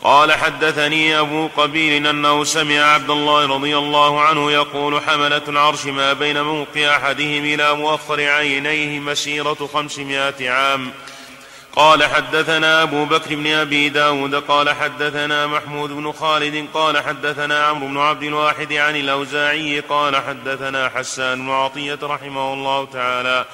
قال 0.04 0.32
حدثني 0.32 1.20
أبو 1.20 1.48
قبيل 1.48 2.08
أنه 2.08 2.44
سمع 2.44 2.80
عبد 2.80 3.10
الله 3.10 3.46
رضي 3.46 3.78
الله 3.78 4.22
عنه 4.22 4.52
يقول 4.52 5.02
حملة 5.02 5.42
العرش 5.48 5.86
ما 5.86 6.14
بين 6.14 6.42
موقع 6.42 6.96
أحدهم 6.98 7.46
إلى 7.46 7.76
مؤخر 7.76 8.30
عينيه 8.30 9.00
مسيرة 9.00 9.70
خمسمائة 9.74 10.50
عام. 10.50 10.92
قال 11.76 12.04
حدثنا 12.04 12.84
أبو 12.84 13.06
بكر 13.06 13.36
بن 13.36 13.48
أبي 13.48 13.90
داود 13.90 14.36
قال 14.36 14.70
حدثنا 14.70 15.48
محمود 15.48 15.90
بن 15.90 16.12
خالد 16.12 16.68
قال 16.74 17.04
حدثنا 17.04 17.66
عمرو 17.66 17.88
بن 17.88 17.98
عبد 17.98 18.24
الواحد 18.24 18.74
عن 18.74 18.96
الأوزاعي 18.96 19.80
قال 19.80 20.16
حدثنا 20.16 20.90
حسان 20.90 21.42
بن 21.42 21.52
عطية 21.52 22.00
رحمه 22.04 22.54
الله 22.54 22.86
تعالى 22.86 23.46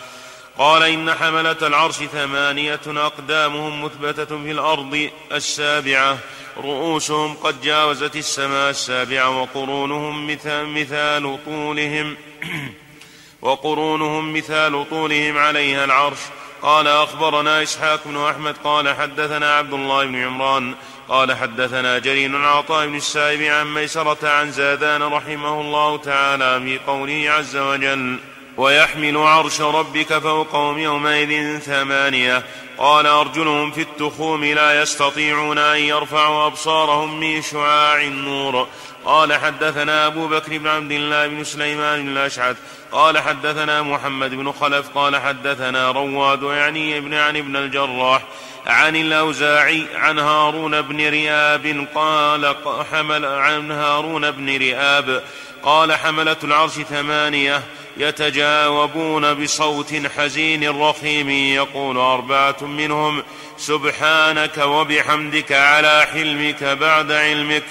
قال 0.58 0.84
إن 0.84 1.14
حملة 1.14 1.56
العرش 1.62 1.96
ثمانية 1.96 2.80
أقدامهم 2.88 3.84
مثبتة 3.84 4.44
في 4.44 4.52
الأرض 4.52 5.10
السابعة 5.32 6.18
رؤوسهم 6.58 7.34
قد 7.34 7.62
جاوزت 7.62 8.16
السماء 8.16 8.70
السابعة 8.70 9.42
وقرونهم 9.42 10.28
مثال, 10.28 10.68
مثال 10.68 11.38
طولهم 11.46 12.18
وقرونهم 13.42 14.34
مثال 14.34 14.90
طولهم 14.90 15.38
عليها 15.38 15.86
العرش 15.86 16.20
قال 16.62 16.88
أخبرنا 16.88 17.64
إسحاق 17.64 18.00
بن 18.06 18.18
أحمد 18.18 18.56
قال 18.64 18.96
حدثنا 18.96 19.56
عبد 19.56 19.74
الله 19.74 20.06
بن 20.06 20.24
عمران 20.24 20.76
قال 21.10 21.34
حدثنا 21.38 22.00
جرير 22.00 22.36
عن 22.36 22.46
عطاء 22.46 22.88
بن 22.88 22.96
السائب 22.96 23.42
عن 23.42 23.74
ميسرة 23.74 24.30
عن 24.30 24.52
زادان 24.52 25.04
رحمه 25.04 25.62
الله 25.62 25.98
تعالى 25.98 26.60
في 26.60 26.80
قوله 26.88 27.32
عز 27.32 27.58
وجل 27.58 28.20
ويحمل 28.58 29.18
عرش 29.18 29.62
ربك 29.62 30.18
فوقهم 30.18 30.80
يومئذ 30.80 31.60
ثمانية 31.60 32.44
قال 32.78 33.08
أرجلهم 33.08 33.72
في 33.72 33.82
التخوم 33.82 34.46
لا 34.46 34.82
يستطيعون 34.82 35.58
أن 35.58 35.80
يرفعوا 35.80 36.48
أبصارهم 36.48 37.20
من 37.20 37.42
شعاع 37.42 38.02
النور 38.02 38.68
قال 39.06 39.34
حدثنا 39.34 40.08
أبو 40.08 40.28
بكر 40.28 40.58
بن 40.58 40.68
عبد 40.68 40.92
الله 40.92 41.28
بن 41.28 41.44
سليمان 41.44 42.08
الأشعث 42.08 42.58
قال 42.92 43.20
حدثنا 43.20 43.82
محمد 43.82 44.36
بن 44.36 44.52
خلف 44.52 44.90
قال 44.96 45.16
حدثنا 45.16 45.92
رواد 45.92 46.44
يعني 46.44 46.98
ابن 46.98 47.14
عن 47.14 47.38
ابن 47.38 47.56
الجراح 47.56 48.22
عن 48.68 48.96
الأوزاعي 48.96 49.88
عن 49.96 50.20
هارون 50.20 50.82
بن 50.82 51.10
رئاب 51.10 51.88
قال 51.96 52.56
حمل 52.92 53.26
عن 53.26 53.72
هارون 53.72 54.32
بن 54.32 54.58
رئاب 54.58 55.24
قال 55.64 55.94
حملة 55.94 56.38
العرش 56.44 56.72
ثمانية 56.72 57.64
يتجاوبون 57.98 59.34
بصوت 59.34 59.94
حزين 60.18 60.82
رخيم 60.82 61.30
يقول 61.30 61.98
أربعة 61.98 62.58
منهم 62.62 63.24
سبحانك 63.58 64.58
وبحمدك 64.58 65.52
على 65.52 66.08
حلمك 66.14 66.64
بعد 66.64 67.12
علمك 67.12 67.64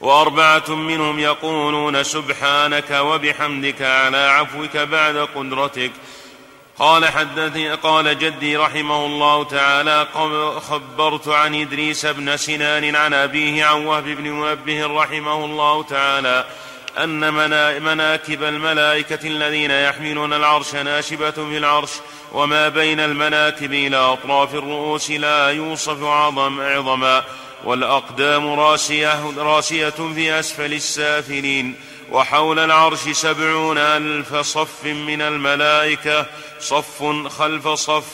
وأربعة 0.00 0.70
منهم 0.70 1.18
يقولون 1.18 2.02
سبحانك 2.02 2.90
وبحمدك 2.90 3.82
على 3.82 4.16
عفوك 4.16 4.76
بعد 4.76 5.16
قدرتك. 5.16 5.90
قال 6.78 7.04
حدثني 7.04 7.72
قال 7.72 8.18
جدي 8.18 8.56
رحمه 8.56 9.06
الله 9.06 9.44
تعالى 9.44 10.06
خبرت 10.60 11.28
عن 11.28 11.54
إدريس 11.54 12.06
بن 12.06 12.36
سنان 12.36 12.96
عن 12.96 13.14
أبيه 13.14 13.64
عن 13.64 13.86
وهب 13.86 14.04
بن 14.04 14.30
منبه 14.30 14.86
رحمه 14.86 15.44
الله 15.44 15.82
تعالى 15.82 16.44
أن 16.98 17.34
مناكب 17.82 18.42
الملائكة 18.42 19.28
الذين 19.28 19.70
يحملون 19.70 20.32
العرش 20.32 20.74
ناشبة 20.74 21.30
في 21.30 21.58
العرش 21.58 21.90
وما 22.32 22.68
بين 22.68 23.00
المناكب 23.00 23.72
إلى 23.72 23.96
أطراف 23.96 24.54
الرؤوس 24.54 25.10
لا 25.10 25.50
يوصف 25.50 26.02
عظم 26.02 26.60
عظما. 26.60 27.24
والأقدام 27.66 28.60
راسية, 28.60 29.32
راسية 29.38 29.88
في 29.88 30.38
أسفل 30.38 30.72
السافلين 30.72 31.74
وحول 32.10 32.58
العرش 32.58 33.08
سبعون 33.08 33.78
ألف 33.78 34.36
صف 34.36 34.84
من 34.84 35.22
الملائكة 35.22 36.26
صف 36.60 37.02
خلف 37.28 37.68
صف 37.68 38.04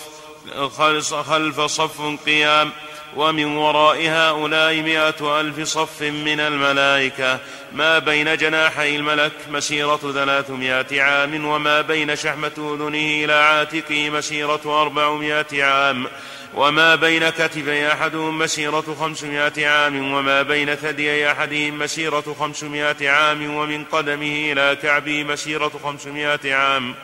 خلف 1.28 1.60
صف 1.60 2.00
قيام 2.26 2.70
ومن 3.16 3.56
وراء 3.56 4.08
هؤلاء 4.08 4.82
مائة 4.82 5.40
ألف 5.40 5.60
صف 5.68 6.02
من 6.02 6.40
الملائكة. 6.40 7.38
ما 7.72 7.98
بين 7.98 8.36
جناحي 8.36 8.96
الملك 8.96 9.32
مسيرة 9.50 9.96
ثلاثمائة 9.96 11.02
عام 11.02 11.44
وما 11.44 11.80
بين 11.80 12.16
شحمة 12.16 12.52
أذنه 12.58 13.24
إلى 13.24 13.32
عاتقه 13.32 14.10
مسيرة 14.10 14.82
أربعمائة 14.82 15.64
عام. 15.64 16.06
وما 16.54 16.94
بين 16.94 17.30
كتفي 17.30 17.92
أحدهم 17.92 18.38
مسيرة 18.38 18.96
خمسمائة 19.00 19.66
عام 19.66 20.12
وما 20.12 20.42
بين 20.42 20.74
ثديي 20.74 21.32
أحدهم 21.32 21.78
مسيرة 21.78 22.36
خمسمائة 22.40 23.10
عام 23.10 23.54
ومن 23.54 23.84
قدمه 23.84 24.52
إلى 24.52 24.76
كعبه 24.82 25.24
مسيرة 25.24 25.72
خمسمائة 25.84 26.54
عام 26.54 26.94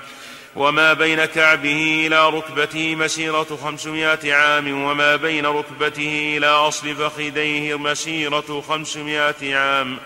وما 0.57 0.93
بين 0.93 1.25
كعبه 1.25 2.07
إلى 2.07 2.29
ركبته 2.29 2.95
مسيرة 2.95 3.59
خمسمائة 3.65 4.35
عام 4.35 4.83
وما 4.83 5.17
بين 5.17 5.47
ركبته 5.47 6.35
إلى 6.37 6.47
أصل 6.47 6.95
فخذيه 6.95 7.79
مسيرة 7.79 8.65
خمسمائة 8.69 9.57
عام 9.57 9.99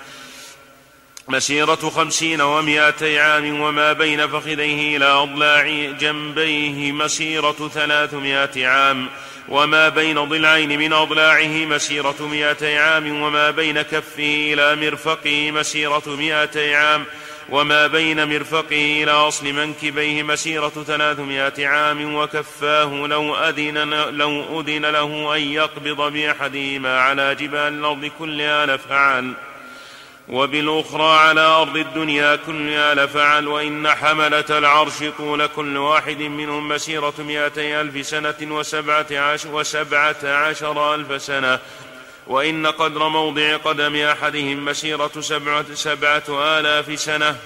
مسيرة 1.33 1.75
خمسين 1.75 2.41
ومائتي 2.41 3.19
عام 3.19 3.61
وما 3.61 3.93
بين 3.93 4.27
فخذيه 4.29 4.97
إلى 4.97 5.05
أضلاع 5.05 5.67
جنبيه 6.01 6.93
مسيرة 6.93 7.71
ثلاثمائة 7.75 8.67
عام 8.67 9.09
وما 9.49 9.89
بين 9.89 10.25
ضلعين 10.25 10.79
من 10.79 10.93
أضلاعه 10.93 11.65
مسيرة 11.67 12.29
مائتي 12.31 12.79
عام 12.79 13.23
وما 13.23 13.51
بين 13.51 13.83
كفه 13.83 14.53
إلى 14.53 14.77
مرفقه 14.77 15.51
مسيرة 15.51 16.03
مائتي 16.07 16.75
عام 16.75 17.05
وما 17.51 17.87
بين 17.87 18.29
مرفقه 18.29 19.03
إلى 19.03 19.11
أصل 19.11 19.53
منكبيه 19.53 20.23
مسيرة 20.23 20.85
ثلاثمائة 20.87 21.67
عام 21.67 22.15
وكفاه 22.15 23.07
لو 23.07 23.37
أذن, 23.37 23.91
لو 24.11 24.61
أذن 24.61 24.87
له 24.87 25.37
أن 25.37 25.41
يقبض 25.41 26.13
بأحدهما 26.13 27.01
على 27.01 27.35
جبال 27.35 27.73
الأرض 27.73 28.11
كلها 28.19 28.67
لفعل. 28.67 29.33
وبالأخرى 30.29 31.19
على 31.19 31.41
أرض 31.41 31.77
الدنيا 31.77 32.37
كلها 32.37 32.95
لفعل 32.95 33.49
وإن 33.49 33.89
حملة 33.89 34.45
العرش 34.51 35.05
طول 35.19 35.47
كل 35.47 35.77
واحد 35.77 36.19
منهم 36.19 36.69
مسيرة 36.69 37.15
مائتي 37.19 37.81
ألف 37.81 38.07
سنة 38.07 38.35
وسبعة 38.43 39.07
عشر, 39.11 39.55
وسبعة 39.55 40.17
عشر 40.25 40.95
ألف 40.95 41.23
سنة. 41.23 41.59
وإن 42.27 42.67
قدر 42.67 43.09
موضع 43.09 43.57
قدم 43.57 43.97
أحدهم 43.97 44.65
مسيرة 44.65 45.11
سبعة, 45.21 45.75
سبعة 45.75 46.25
آلاف 46.29 47.01
سنة. 47.01 47.37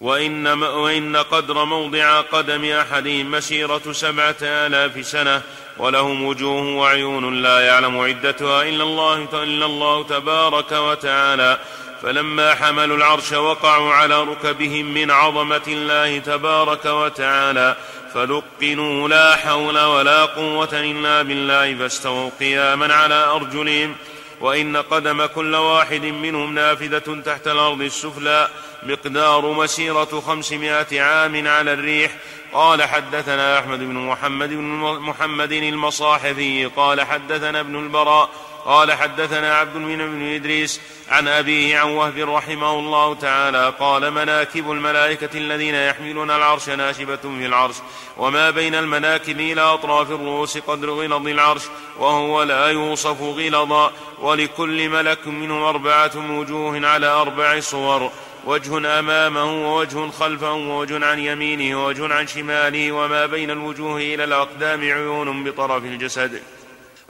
وإن, 0.00 0.46
وإن 0.62 1.16
قدر 1.16 1.64
موضع 1.64 2.20
قدم 2.20 2.64
أحدهم 2.64 3.30
مسيرة 3.30 3.92
سبعة 3.92 4.36
آلاف 4.42 5.06
سنة. 5.06 5.42
ولهم 5.78 6.24
وجوه 6.24 6.76
وعيون 6.76 7.42
لا 7.42 7.60
يعلم 7.60 8.00
عدتها 8.00 8.62
إلا 8.62 8.82
الله, 8.84 9.28
إلا 9.32 9.66
الله 9.66 10.04
تبارك 10.04 10.72
وتعالى. 10.72 11.58
فلما 12.02 12.54
حملوا 12.54 12.96
العرش 12.96 13.32
وقعوا 13.32 13.92
على 13.92 14.22
ركبهم 14.22 14.94
من 14.94 15.10
عظمة 15.10 15.62
الله 15.68 16.18
تبارك 16.18 16.84
وتعالى 16.84 17.76
فلقنوا 18.14 19.08
لا 19.08 19.36
حول 19.36 19.78
ولا 19.78 20.24
قوة 20.24 20.68
إلا 20.72 21.22
بالله 21.22 21.74
فاستووا 21.74 22.30
قياما 22.40 22.94
على 22.94 23.24
أرجلهم. 23.24 23.94
وإن 24.40 24.76
قدم 24.76 25.26
كل 25.26 25.54
واحد 25.54 26.04
منهم 26.04 26.54
نافذة 26.54 27.22
تحت 27.24 27.48
الأرض 27.48 27.80
السفلى 27.80 28.48
مقدار 28.82 29.46
مسيرة 29.46 30.22
خمسمائة 30.26 31.00
عام 31.00 31.48
على 31.48 31.72
الريح 31.72 32.10
قال 32.52 32.82
حدثنا 32.82 33.58
أحمد 33.58 33.78
بن 33.78 33.94
محمد 33.94 34.48
بن 34.48 34.64
محمد 35.00 35.52
المصاحفي 35.52 36.66
قال 36.66 37.00
حدثنا 37.00 37.60
ابن 37.60 37.76
البراء 37.76 38.28
قال 38.64 38.92
حدثنا 38.92 39.54
عبد 39.54 39.76
المنعم 39.76 40.12
بن 40.12 40.34
إدريس 40.34 40.80
عن 41.08 41.28
أبيه 41.28 41.78
عن 41.78 41.90
وهب 41.90 42.18
رحمه 42.18 42.70
الله 42.78 43.14
تعالى 43.14 43.72
قال 43.80 44.10
مناكب 44.10 44.70
الملائكة 44.72 45.38
الذين 45.38 45.74
يحملون 45.74 46.30
العرش 46.30 46.68
ناشبة 46.68 47.16
في 47.16 47.46
العرش 47.46 47.74
وما 48.16 48.50
بين 48.50 48.74
المناكب 48.74 49.40
إلى 49.40 49.60
أطراف 49.60 50.10
الرؤوس 50.10 50.58
قدر 50.58 50.90
غلظ 50.90 51.28
العرش 51.28 51.62
وهو 51.98 52.42
لا 52.42 52.66
يوصف 52.66 53.22
غلظا 53.22 53.92
ولكل 54.18 54.88
ملك 54.88 55.26
منهم 55.26 55.62
أربعة 55.62 56.10
وجوه 56.16 56.86
على 56.86 57.06
أربع 57.06 57.60
صور. 57.60 58.10
وجه 58.44 58.98
أمامه 58.98 59.44
ووجه 59.44 60.10
خلفه 60.10 60.52
ووجه 60.52 61.06
عن 61.06 61.18
يمينه 61.18 61.84
ووجه 61.84 62.14
عن 62.14 62.26
شماله 62.26 62.92
وما 62.92 63.26
بين 63.26 63.50
الوجوه 63.50 63.96
إلى 63.96 64.24
الأقدام 64.24 64.80
عيون 64.80 65.44
بطرف 65.44 65.84
الجسد. 65.84 66.42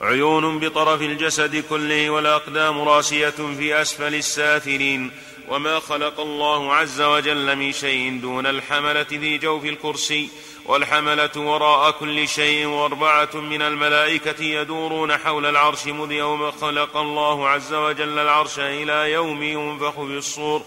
عيون 0.01 0.59
بطرف 0.59 1.01
الجسد 1.01 1.63
كله 1.69 2.09
والأقدام 2.09 2.81
راسية 2.81 3.29
في 3.29 3.81
أسفل 3.81 4.15
السافلين. 4.15 5.11
وما 5.49 5.79
خلق 5.79 6.19
الله 6.19 6.73
عز 6.73 7.01
وجل 7.01 7.55
من 7.55 7.71
شيء 7.71 8.19
دون 8.21 8.45
الحملة 8.45 9.03
في 9.03 9.37
جوف 9.37 9.65
الكرسي. 9.65 10.29
والحملة 10.65 11.31
وراء 11.35 11.91
كل 11.91 12.27
شيء 12.27 12.65
وأربعة 12.65 13.29
من 13.35 13.61
الملائكة 13.61 14.43
يدورون 14.43 15.17
حول 15.17 15.45
العرش 15.45 15.87
مذ 15.87 16.11
يوم 16.11 16.51
خلق 16.51 16.97
الله 16.97 17.49
عز 17.49 17.73
وجل 17.73 18.19
العرش 18.19 18.59
إلى 18.59 19.11
يوم 19.11 19.43
ينفخ 19.43 19.93
في 19.95 20.17
الصور. 20.17 20.63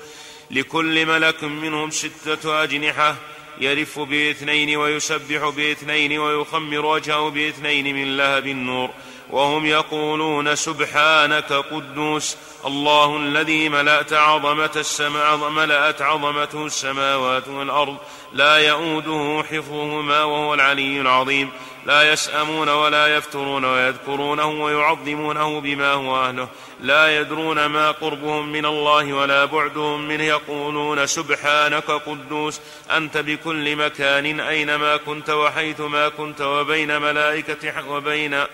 لكل 0.51 1.07
ملك 1.07 1.45
منهم 1.45 1.91
ستة 1.91 2.63
أجنحة 2.63 3.17
يرف 3.61 3.99
باثنين 3.99 4.77
ويسبح 4.77 5.49
باثنين 5.49 6.19
ويخمر 6.19 6.87
وجهه 6.87 7.29
باثنين 7.29 7.95
من 7.95 8.17
لهب 8.17 8.47
النور. 8.47 8.91
وهم 9.31 9.67
يقولون 9.67 10.55
سبحانك 10.55 11.53
قدوس 11.53 12.37
الله 12.67 13.17
الذي 13.17 13.69
ملأت 13.69 14.13
عظمة 14.13 14.71
السماء 14.77 15.37
ملأت 15.37 16.03
عظمته 16.03 16.67
السماوات 16.67 17.49
والأرض. 17.49 17.97
لا 18.33 18.57
يؤوده 18.57 19.45
حفظهما 19.51 20.25
وهو 20.25 20.55
العلي 20.55 21.01
العظيم. 21.01 21.51
لا 21.87 22.13
يسأمون 22.13 22.69
ولا 22.69 23.17
يفترون 23.17 23.65
ويذكرونه 23.65 24.47
ويعظمونه 24.47 25.61
بما 25.61 25.93
هو 25.93 26.17
أهله. 26.17 26.49
لا 26.81 27.21
يدرون 27.21 27.67
ما 27.67 27.91
قربهم 27.91 28.53
من 28.53 28.67
الله 28.67 29.13
ولا 29.13 29.45
بعدهم 29.45 30.09
منه. 30.09 30.25
يقولون 30.25 31.07
سبحانك 31.07 31.91
قدوس 31.91 32.61
أنت 32.91 33.19
بكل 33.19 33.77
مكان 33.77 34.41
أينما 34.41 34.97
كنت 34.97 35.31
وحيثما 35.31 36.09
كنت 36.09 36.41
وبين 36.41 36.99
ملائكة 37.03 37.89
وبين 37.91 38.45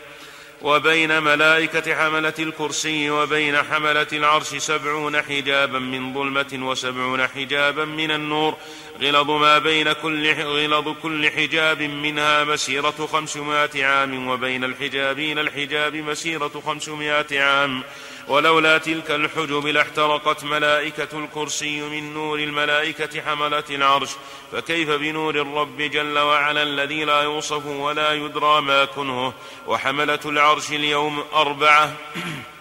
وبين 0.63 1.23
ملائكة 1.23 1.95
حملة 1.95 2.35
الكرسي 2.39 3.11
وبين 3.11 3.63
حملة 3.63 4.07
العرش 4.13 4.55
سبعون 4.55 5.23
حجابا 5.23 5.79
من 5.79 6.15
ظلمة 6.15 6.69
وسبعون 6.69 7.27
حجابا 7.27 7.85
من 7.85 8.11
النور. 8.11 8.57
غلظ 9.03 9.31
ما 9.31 9.59
بين 9.59 9.93
كل 9.93 10.35
غلظ 10.35 10.89
كل 11.03 11.31
حجاب 11.31 11.83
منها 11.83 12.45
مسيرة 12.45 13.09
خمسمائة 13.13 13.85
عام 13.85 14.29
وبين 14.29 14.65
الحجابين 14.65 15.39
الحجاب 15.39 15.97
مسيرة 15.97 16.63
خمسمائة 16.67 17.41
عام. 17.41 17.83
ولولا 18.29 18.79
تلك 18.79 19.11
الحجب 19.11 19.67
لاحترقت 19.67 20.45
ملائكة 20.45 21.09
الكرسي 21.19 21.81
من 21.81 22.15
نور 22.15 22.39
الملائكة 22.39 23.23
حملة 23.23 23.65
العرش. 23.71 24.11
فكيف 24.53 24.91
بنور 24.91 25.35
الرب 25.35 25.77
جل 25.77 26.19
وعلا 26.19 26.63
الذي 26.63 27.05
لا 27.05 27.23
يوصف 27.23 27.67
ولا 27.67 28.13
يدرى 28.13 28.61
ما 28.61 28.85
كنه؟ 28.85 29.33
وحملة 29.67 30.21
العرش 30.25 30.71
اليوم 30.71 31.25
أربعة. 31.35 31.93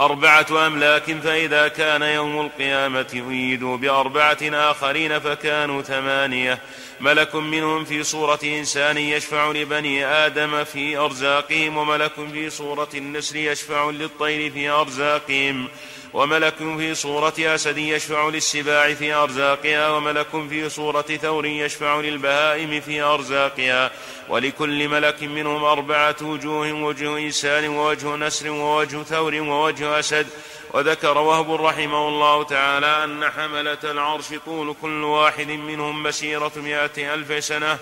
أربعة 0.00 0.66
أملاك 0.66 1.02
فإذا 1.02 1.68
كان 1.68 2.02
يوم 2.02 2.40
القيامة 2.40 3.24
أيدوا 3.30 3.76
بأربعة 3.76 4.38
آخرين 4.42 5.18
فكانوا 5.18 5.82
ثمانية. 5.82 6.58
ملك 7.00 7.34
منهم 7.34 7.84
في 7.84 8.02
صورة 8.02 8.38
إنسان 8.44 8.98
يشفع 8.98 9.50
لبني 9.50 10.06
آدم 10.06 10.64
في 10.64 10.96
أرزاقهم 10.96 11.76
وملك 11.76 12.12
في 12.32 12.50
صورة 12.50 12.88
النسر 12.94 13.36
يشفع 13.36 13.90
للطير 13.90 14.52
في 14.52 14.68
أرزاقهم. 14.68 15.68
وملك 16.12 16.54
في 16.54 16.94
صورة 16.94 17.34
أسد 17.38 17.78
يشفع 17.78 18.28
للسباع 18.28 18.94
في 18.94 19.14
أرزاقها 19.14 19.90
وملك 19.90 20.26
في 20.48 20.68
صورة 20.68 21.02
ثور 21.02 21.46
يشفع 21.46 22.00
للبهائم 22.00 22.80
في 22.80 23.02
أرزاقها. 23.02 23.90
ولكل 24.28 24.88
ملك 24.88 25.22
منهم 25.22 25.64
أربعة 25.64 26.16
وجوه 26.22 26.72
وجه 26.72 27.18
إنسان 27.18 27.68
ووجه 27.68 28.16
نسر 28.16 28.50
ووجه 28.50 29.02
ثور 29.02 29.34
ووجه 29.34 29.98
أسد. 29.98 30.26
وذكر 30.74 31.18
وهب 31.18 31.52
رحمه 31.52 32.08
الله 32.08 32.44
تعالى 32.44 33.04
أن 33.04 33.30
حملة 33.30 33.78
العرش 33.84 34.26
طول 34.46 34.74
كل 34.82 35.04
واحد 35.04 35.48
منهم 35.48 36.02
مسيرة 36.02 36.52
مائة 36.56 37.14
ألف 37.14 37.44
سنة. 37.44 37.78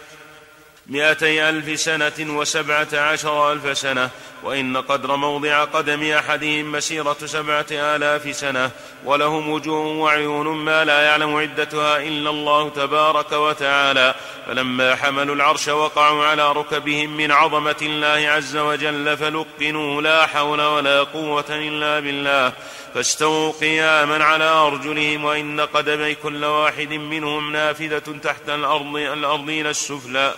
مائتي 0.89 1.49
ألف 1.49 1.81
سنة 1.81 2.39
وسبعة 2.39 2.89
عشر 2.93 3.53
ألف 3.53 3.79
سنة 3.79 4.11
وإن 4.43 4.77
قدر 4.77 5.17
موضع 5.17 5.65
قدم 5.65 6.13
أحدهم 6.13 6.73
مسيرة 6.73 7.17
سبعة 7.25 7.67
آلاف 7.71 8.37
سنة 8.37 8.71
ولهم 9.05 9.49
وجوه 9.49 9.87
وعيون 9.87 10.47
ما 10.47 10.85
لا 10.85 11.03
يعلم 11.03 11.37
عدتها 11.37 11.97
إلا 11.97 12.31
الله 12.31 12.69
تبارك 12.69 13.33
وتعالى. 13.33 14.15
فلما 14.47 14.97
حملوا 14.97 15.35
العرش 15.35 15.69
وقعوا 15.69 16.27
على 16.27 16.53
ركبهم 16.53 17.17
من 17.17 17.33
عظمة 17.33 17.77
الله 17.83 18.31
عز 18.31 18.57
وجل 18.57 19.17
فلقنوا 19.17 20.03
لا 20.03 20.27
حول 20.27 20.61
ولا 20.61 21.03
قوة 21.03 21.45
إلا 21.51 22.01
بالله. 22.01 22.53
فاستووا 22.95 23.53
قياما 23.53 24.25
على 24.25 24.45
أرجلهم 24.45 25.25
وإن 25.25 25.61
قدمي 25.61 26.15
كل 26.15 26.45
واحد 26.45 26.93
منهم 26.93 27.53
نافذة 27.53 28.19
تحت 28.23 28.49
الأرض 28.49 28.97
الأرضين 28.97 29.67
السفلى. 29.67 30.35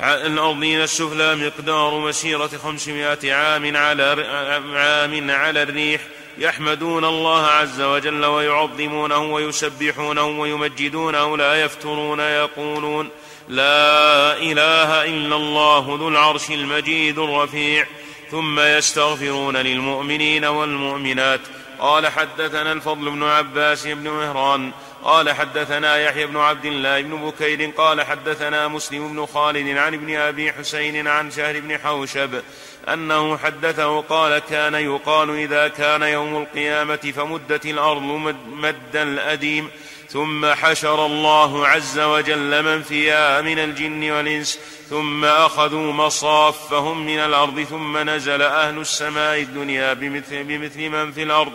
الأرضين 0.00 0.82
السفلى 0.82 1.34
مقدار 1.34 1.98
مسيرة 1.98 2.46
خمسمائة 2.46 3.32
عام 3.32 3.76
على 3.76 4.26
عام 4.74 5.30
على 5.30 5.62
الريح. 5.62 6.00
يحمدون 6.38 7.04
الله 7.04 7.46
عز 7.46 7.80
وجل 7.80 8.24
ويعظمونه 8.24 9.18
ويسبحونه 9.18 10.26
ويمجدونه 10.26 11.36
لا 11.36 11.62
يفترون 11.62 12.20
يقولون 12.20 13.08
لا 13.48 14.36
إله 14.36 15.04
إلا 15.04 15.36
الله 15.36 15.96
ذو 16.00 16.08
العرش 16.08 16.50
المجيد 16.50 17.18
الرفيع. 17.18 17.86
ثم 18.30 18.60
يستغفرون 18.60 19.56
للمؤمنين 19.56 20.44
والمؤمنات. 20.44 21.40
قال 21.78 22.06
حدثنا 22.06 22.72
الفضل 22.72 23.10
بن 23.10 23.22
عباس 23.22 23.86
بن 23.86 24.10
مهران 24.10 24.72
قال 25.04 25.32
حدثنا 25.32 25.96
يحيى 25.96 26.26
بن 26.26 26.36
عبد 26.36 26.64
الله 26.64 27.00
بن 27.00 27.16
بكير 27.16 27.70
قال 27.76 28.02
حدثنا 28.02 28.68
مسلم 28.68 29.08
بن 29.08 29.26
خالد 29.26 29.76
عن 29.76 29.94
ابن 29.94 30.16
أبي 30.16 30.52
حسين 30.52 31.08
عن 31.08 31.30
شهر 31.30 31.60
بن 31.60 31.78
حوشب 31.78 32.42
أنه 32.88 33.36
حدثه 33.36 34.00
قال 34.00 34.38
كان 34.38 34.74
يقال 34.74 35.30
إذا 35.30 35.68
كان 35.68 36.02
يوم 36.02 36.36
القيامة 36.36 37.12
فمدت 37.16 37.66
الأرض 37.66 38.02
مد 38.50 38.96
الأديم 38.96 39.70
ثم 40.08 40.46
حشر 40.46 41.06
الله 41.06 41.66
عز 41.66 41.98
وجل 41.98 42.62
من 42.62 42.82
فيها 42.82 43.40
من 43.40 43.58
الجن 43.58 44.10
والإنس 44.10 44.58
ثم 44.90 45.24
أخذوا 45.24 45.92
مصافهم 45.92 47.06
من 47.06 47.18
الأرض 47.18 47.62
ثم 47.62 48.10
نزل 48.10 48.42
أهل 48.42 48.78
السماء 48.78 49.40
الدنيا 49.40 49.92
بمثل, 49.92 50.44
بمثل 50.44 50.88
من 50.88 51.12
في 51.12 51.22
الأرض 51.22 51.52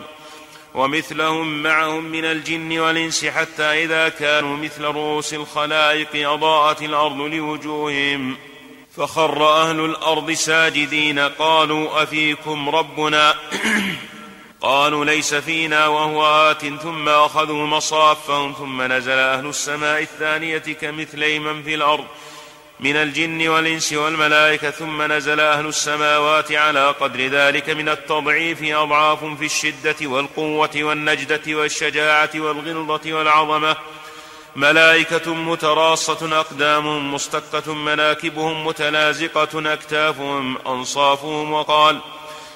ومثلهم 0.74 1.62
معهم 1.62 2.04
من 2.04 2.24
الجن 2.24 2.78
والإنس 2.78 3.24
حتى 3.24 3.62
إذا 3.62 4.08
كانوا 4.08 4.56
مثل 4.56 4.84
رؤوس 4.84 5.34
الخلائق 5.34 6.30
أضاءت 6.30 6.82
الأرض 6.82 7.20
لوجوههم 7.20 8.36
فخر 8.96 9.48
أهل 9.48 9.80
الأرض 9.80 10.30
ساجدين 10.30 11.18
قالوا 11.18 12.02
أفيكم 12.02 12.68
ربنا؟ 12.68 13.34
قالوا 14.62 15.04
ليس 15.04 15.34
فينا 15.34 15.86
وهو 15.86 16.50
آت 16.50 16.66
ثم 16.66 17.08
أخذوا 17.08 17.66
مصافهم 17.66 18.52
ثم 18.52 18.82
نزل 18.82 19.18
أهل 19.18 19.46
السماء 19.46 20.02
الثانية 20.02 20.58
كمثلي 20.58 21.38
من 21.38 21.62
في 21.62 21.74
الأرض 21.74 22.04
من 22.82 22.96
الجن 22.96 23.48
والإنس 23.48 23.92
والملائكة 23.92 24.70
ثم 24.70 25.02
نزل 25.02 25.40
أهل 25.40 25.66
السماوات 25.66 26.52
على 26.52 26.90
قدر 27.00 27.26
ذلك 27.26 27.70
من 27.70 27.88
التضعيف 27.88 28.62
أضعاف 28.62 29.24
في 29.24 29.44
الشدة 29.44 29.96
والقوة 30.02 30.70
والنجدة 30.76 31.42
والشجاعة 31.48 32.30
والغلظة 32.34 33.12
والعظمة. 33.12 33.76
ملائكة 34.56 35.34
متراصة 35.34 36.40
أقدامهم 36.40 37.14
مستقة 37.14 37.74
مناكبهم 37.74 38.66
متلازقة 38.66 39.72
أكتافهم 39.72 40.58
أنصافهم. 40.66 41.52
وقال 41.52 42.00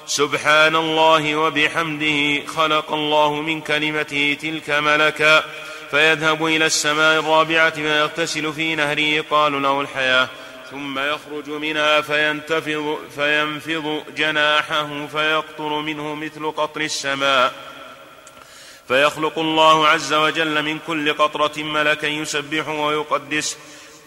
سبحان 0.05 0.75
الله 0.75 1.35
وبحمده 1.35 2.45
خلق 2.45 2.93
الله 2.93 3.33
من 3.33 3.61
كلمته 3.61 4.37
تلك 4.41 4.69
ملكا. 4.69 5.43
فيذهب 5.91 6.45
إلى 6.45 6.65
السماء 6.65 7.19
الرابعة 7.19 7.69
فيغتسل 7.69 8.53
في 8.53 8.75
نهر 8.75 8.99
يقال 8.99 9.61
له 9.63 9.81
الحياة. 9.81 10.29
ثم 10.71 10.99
يخرج 10.99 11.49
منها 11.49 12.01
فينتفض 12.01 12.97
فينفض 13.15 14.03
جناحه 14.17 15.07
فيقطر 15.07 15.81
منه 15.81 16.15
مثل 16.15 16.51
قطر 16.51 16.81
السماء. 16.81 17.53
فيخلق 18.87 19.39
الله 19.39 19.87
عز 19.87 20.13
وجل 20.13 20.63
من 20.63 20.79
كل 20.87 21.13
قطرة 21.13 21.63
ملكا 21.63 22.07
يسبح 22.07 22.67
ويقدس 22.67 23.57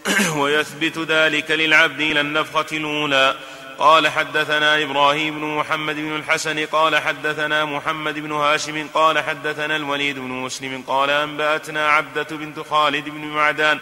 ويثبت 0.37 0.97
ذلك 0.97 1.51
للعبد 1.51 2.01
إلى 2.01 2.21
النفخة 2.21 2.77
الأولى. 2.77 3.35
قال 3.81 4.07
حدثنا 4.07 4.83
إبراهيم 4.83 5.39
بن 5.39 5.45
محمد 5.45 5.95
بن 5.95 6.15
الحسن 6.15 6.65
قال 6.65 6.95
حدثنا 6.95 7.65
محمد 7.65 8.19
بن 8.19 8.31
هاشم 8.31 8.87
قال 8.93 9.19
حدثنا 9.19 9.75
الوليد 9.75 10.19
بن 10.19 10.29
مسلم 10.29 10.83
قال 10.87 11.09
أنبأتنا 11.09 11.87
عبدة 11.87 12.37
بنت 12.37 12.59
خالد 12.59 13.09
بن 13.09 13.25
معدان 13.25 13.79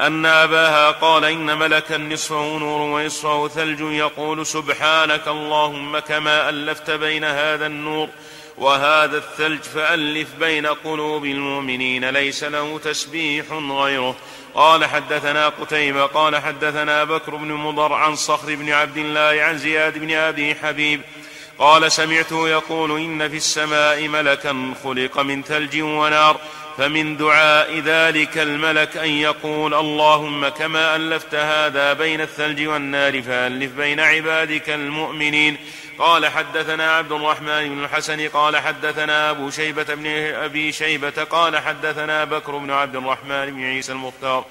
أن 0.00 0.26
أباها 0.26 0.90
قال 0.90 1.24
إن 1.24 1.58
ملكا 1.58 1.98
نصفه 1.98 2.58
نور 2.58 2.80
ونصفه 2.80 3.48
ثلج 3.48 3.80
يقول 3.80 4.46
سبحانك 4.46 5.28
اللهم 5.28 5.98
كما 5.98 6.48
ألفت 6.48 6.90
بين 6.90 7.24
هذا 7.24 7.66
النور 7.66 8.08
وهذا 8.58 9.16
الثلج 9.16 9.62
فألف 9.62 10.28
بين 10.40 10.66
قلوب 10.66 11.24
المؤمنين 11.24 12.10
ليس 12.10 12.44
له 12.44 12.78
تسبيح 12.78 13.52
غيره. 13.52 14.16
قال 14.54 14.84
حدثنا 14.84 15.48
قتيبة 15.48 16.06
قال 16.06 16.36
حدثنا 16.36 17.04
بكر 17.04 17.36
بن 17.36 17.52
مضر 17.52 17.92
عن 17.92 18.16
صخر 18.16 18.54
بن 18.54 18.70
عبد 18.70 18.96
الله 18.96 19.42
عن 19.42 19.58
زياد 19.58 19.98
بن 19.98 20.12
أبي 20.12 20.54
حبيب. 20.54 21.00
قال 21.58 21.92
سمعته 21.92 22.48
يقول 22.48 23.00
إن 23.00 23.28
في 23.28 23.36
السماء 23.36 24.08
ملكا 24.08 24.74
خلق 24.84 25.18
من 25.18 25.42
ثلج 25.42 25.80
ونار 25.82 26.40
فمن 26.78 27.16
دعاء 27.16 27.78
ذلك 27.78 28.38
الملك 28.38 28.96
أن 28.96 29.10
يقول 29.10 29.74
اللهم 29.74 30.48
كما 30.48 30.96
ألفت 30.96 31.34
هذا 31.34 31.92
بين 31.92 32.20
الثلج 32.20 32.66
والنار 32.66 33.22
فألف 33.22 33.72
بين 33.72 34.00
عبادك 34.00 34.70
المؤمنين. 34.70 35.56
قال 35.98 36.26
حدثنا 36.26 36.96
عبد 36.96 37.12
الرحمن 37.12 37.68
بن 37.68 37.84
الحسن 37.84 38.28
قال 38.28 38.56
حدثنا 38.56 39.30
أبو 39.30 39.50
شيبة 39.50 39.94
بن 39.94 40.06
أبي 40.34 40.72
شيبة 40.72 41.24
قال 41.24 41.58
حدثنا 41.58 42.24
بكر 42.24 42.56
بن 42.56 42.70
عبد 42.70 42.96
الرحمن 42.96 43.46
بن 43.46 43.64
عيسى 43.64 43.92
المختار 43.92 44.44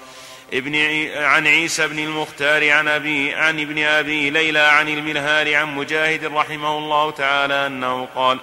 ابن 0.52 0.74
عن 1.16 1.46
عيسى 1.46 1.88
بن 1.88 1.98
المختار 1.98 2.70
عن 2.70 2.88
أبي 2.88 3.34
عن 3.34 3.60
ابن 3.60 3.82
أبي 3.82 4.30
ليلى 4.30 4.58
عن 4.58 4.88
المنهار 4.88 5.54
عن 5.54 5.74
مجاهد 5.74 6.24
رحمه 6.24 6.78
الله 6.78 7.10
تعالى 7.10 7.66
أنه 7.66 8.08
قال 8.14 8.38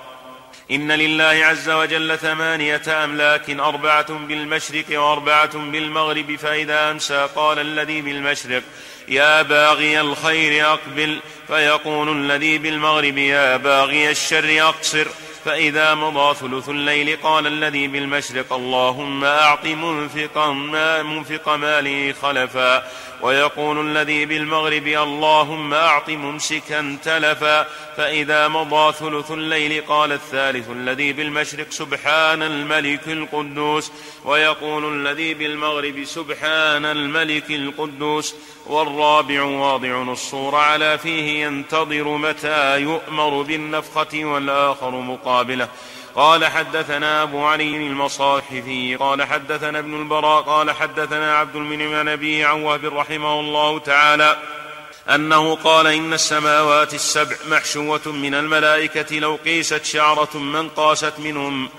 إن 0.72 0.92
لله 0.92 1.46
عز 1.46 1.70
وجل 1.70 2.18
ثمانية 2.18 3.04
أملاك 3.04 3.50
أربعة 3.50 4.14
بالمشرق 4.14 5.02
وأربعة 5.02 5.58
بالمغرب 5.58 6.36
فإذا 6.36 6.92
أمسى 6.92 7.28
قال 7.36 7.60
الذي 7.60 8.02
بالمشرق. 8.02 8.64
يا 9.12 9.42
باغي 9.42 10.02
الخير 10.02 10.74
أقبل 10.74 11.20
فيقول 11.48 12.10
الذي 12.18 12.58
بالمغرب 12.58 13.18
يا 13.18 13.58
باغي 13.58 14.12
الشر 14.12 14.68
أقصر. 14.68 15.08
فإذا 15.46 15.94
مضى 15.94 16.36
ثلث 16.36 16.70
الليل 16.70 17.18
قال 17.24 17.48
الذي 17.48 17.88
بالمشرق 17.88 18.54
اللهم 18.54 19.24
أعط 19.24 19.66
منفقا 19.66 20.52
ما 20.52 21.04
منفق 21.04 21.50
مالي 21.50 22.14
خلفا. 22.14 22.84
ويقول 23.22 23.88
الذي 23.88 24.26
بالمغرب 24.26 24.88
اللهم 24.88 25.74
أعط 25.74 26.10
ممسكا 26.10 26.98
تلفا 27.04 27.68
فإذا 27.98 28.48
مضى 28.48 28.94
ثلث 28.94 29.32
الليل 29.32 29.84
قال 29.88 30.12
الثالث 30.12 30.70
الذي 30.70 31.14
بالمشرق 31.14 31.72
سبحان 31.72 32.44
الملك 32.44 33.08
القدوس 33.08 33.92
ويقول 34.26 35.08
الذي 35.08 35.34
بالمغرب 35.34 36.04
سبحان 36.04 36.86
الملك 36.86 37.52
القدوس 37.52 38.36
والرابع 38.66 39.44
واضع 39.44 40.02
الصور 40.02 40.56
على 40.56 40.98
فيه 40.98 41.46
ينتظر 41.46 42.18
متى 42.18 42.80
يؤمر 42.82 43.42
بالنفخة 43.42 44.26
والآخر 44.26 44.92
مقابله 44.92 45.68
قال 46.16 46.46
حدثنا 46.46 47.24
أبو 47.24 47.46
علي 47.46 47.78
المصاحفي 47.78 48.96
قال 48.96 49.24
حدثنا 49.24 49.80
ابن 49.80 50.02
البراء 50.02 50.42
قال 50.42 50.72
حدثنا 50.72 51.38
عبد 51.38 51.56
المنعم 51.56 52.10
نبي 52.10 52.44
عن 52.44 52.62
وهب 52.62 52.86
رحمه 52.86 53.40
الله 53.40 53.80
تعالى 53.80 54.38
أنه 55.10 55.56
قال 55.56 55.88
إن 55.88 56.14
السماوات 56.14 56.94
السبع 56.94 57.36
محشوة 57.50 58.02
من 58.06 58.34
الملائكة 58.34 59.20
لو 59.20 59.40
قيست 59.46 59.86
شعرة 59.86 60.38
من 60.38 60.70
قاست 60.70 61.14
منهم 61.20 61.70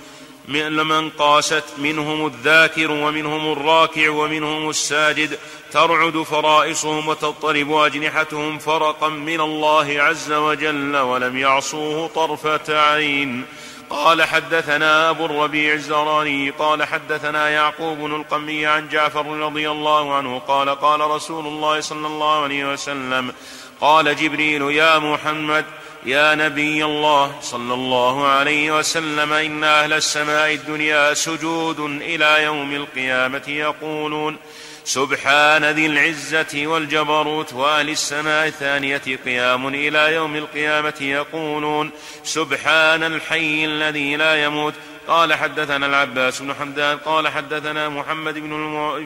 من 0.49 1.11
قاست 1.11 1.65
منهم 1.79 2.27
الذاكر 2.27 2.91
ومنهم 2.91 3.53
الراكع 3.53 4.11
ومنهم 4.11 4.71
الساجد 4.71 5.39
ترعد 5.73 6.23
فرائصهم 6.23 7.09
وتضطرب 7.09 7.73
أجنحتهم 7.73 8.59
فرقا 8.59 9.09
من 9.09 9.41
الله 9.41 10.03
عز 10.03 10.33
وجل 10.33 10.97
ولم 10.97 11.39
يعصوه 11.39 12.09
طرفة 12.09 12.81
عين. 12.81 13.45
قال 13.93 14.23
حدثنا 14.23 15.11
أبو 15.11 15.25
الربيع 15.25 15.75
الزراني 15.75 16.51
قال 16.51 16.85
حدثنا 16.85 17.51
يعقوب 17.51 17.99
بن 17.99 18.15
القمي 18.15 18.67
عن 18.67 18.89
جعفر 18.89 19.27
رضي 19.27 19.71
الله 19.71 20.15
عنه 20.15 20.39
قال 20.39 20.69
قال 20.71 21.01
رسول 21.01 21.47
الله 21.47 21.81
صلى 21.81 22.07
الله 22.07 22.43
عليه 22.43 22.73
وسلم 22.73 23.33
قال 23.81 24.17
جبريل 24.17 24.63
يا 24.63 24.99
محمد 24.99 25.65
يا 26.07 26.35
نبي 26.35 26.85
الله 26.85 27.35
صلى 27.41 27.75
الله 27.75 28.27
عليه 28.27 28.79
وسلم 28.79 29.33
إن 29.33 29.65
أهل 29.65 29.93
السماء 29.93 30.55
الدنيا 30.55 31.15
سجود 31.15 31.81
إلى 31.81 32.43
يوم 32.43 32.75
القيامة 32.75 33.43
يقولون 33.49 34.37
سبحان 34.85 35.65
ذي 35.65 35.87
العزة 35.87 36.67
والجبروت 36.67 37.53
وأهل 37.53 37.91
السماء 37.91 38.47
الثانية 38.47 39.19
قيام 39.25 39.69
إلى 39.69 40.15
يوم 40.15 40.37
القيامة 40.37 40.95
يقولون 41.01 41.91
سبحان 42.25 43.03
الحي 43.03 43.65
الذي 43.65 44.17
لا 44.17 44.45
يموت. 44.45 44.75
قال 45.09 45.35
حدثنا 45.35 45.87
العباس 45.87 46.43
بن 46.43 46.55
حمدان 46.55 46.99
قال 46.99 47.29
حدثنا 47.29 47.89
محمد 47.89 48.35
بن 48.35 48.51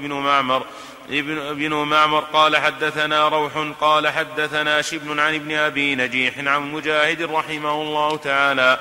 بن 0.02 0.12
معمر 0.12 0.66
ابن, 1.10 1.38
ابن 1.38 1.74
معمر 1.74 2.20
قال 2.20 2.56
حدثنا 2.56 3.28
روح 3.28 3.52
قال 3.80 4.08
حدثنا 4.08 4.82
شبل 4.82 5.20
عن 5.20 5.34
ابن 5.34 5.54
أبي 5.54 5.94
نجيح 5.94 6.38
عن 6.38 6.72
مجاهد 6.72 7.22
رحمه 7.22 7.82
الله 7.82 8.16
تعالى. 8.16 8.78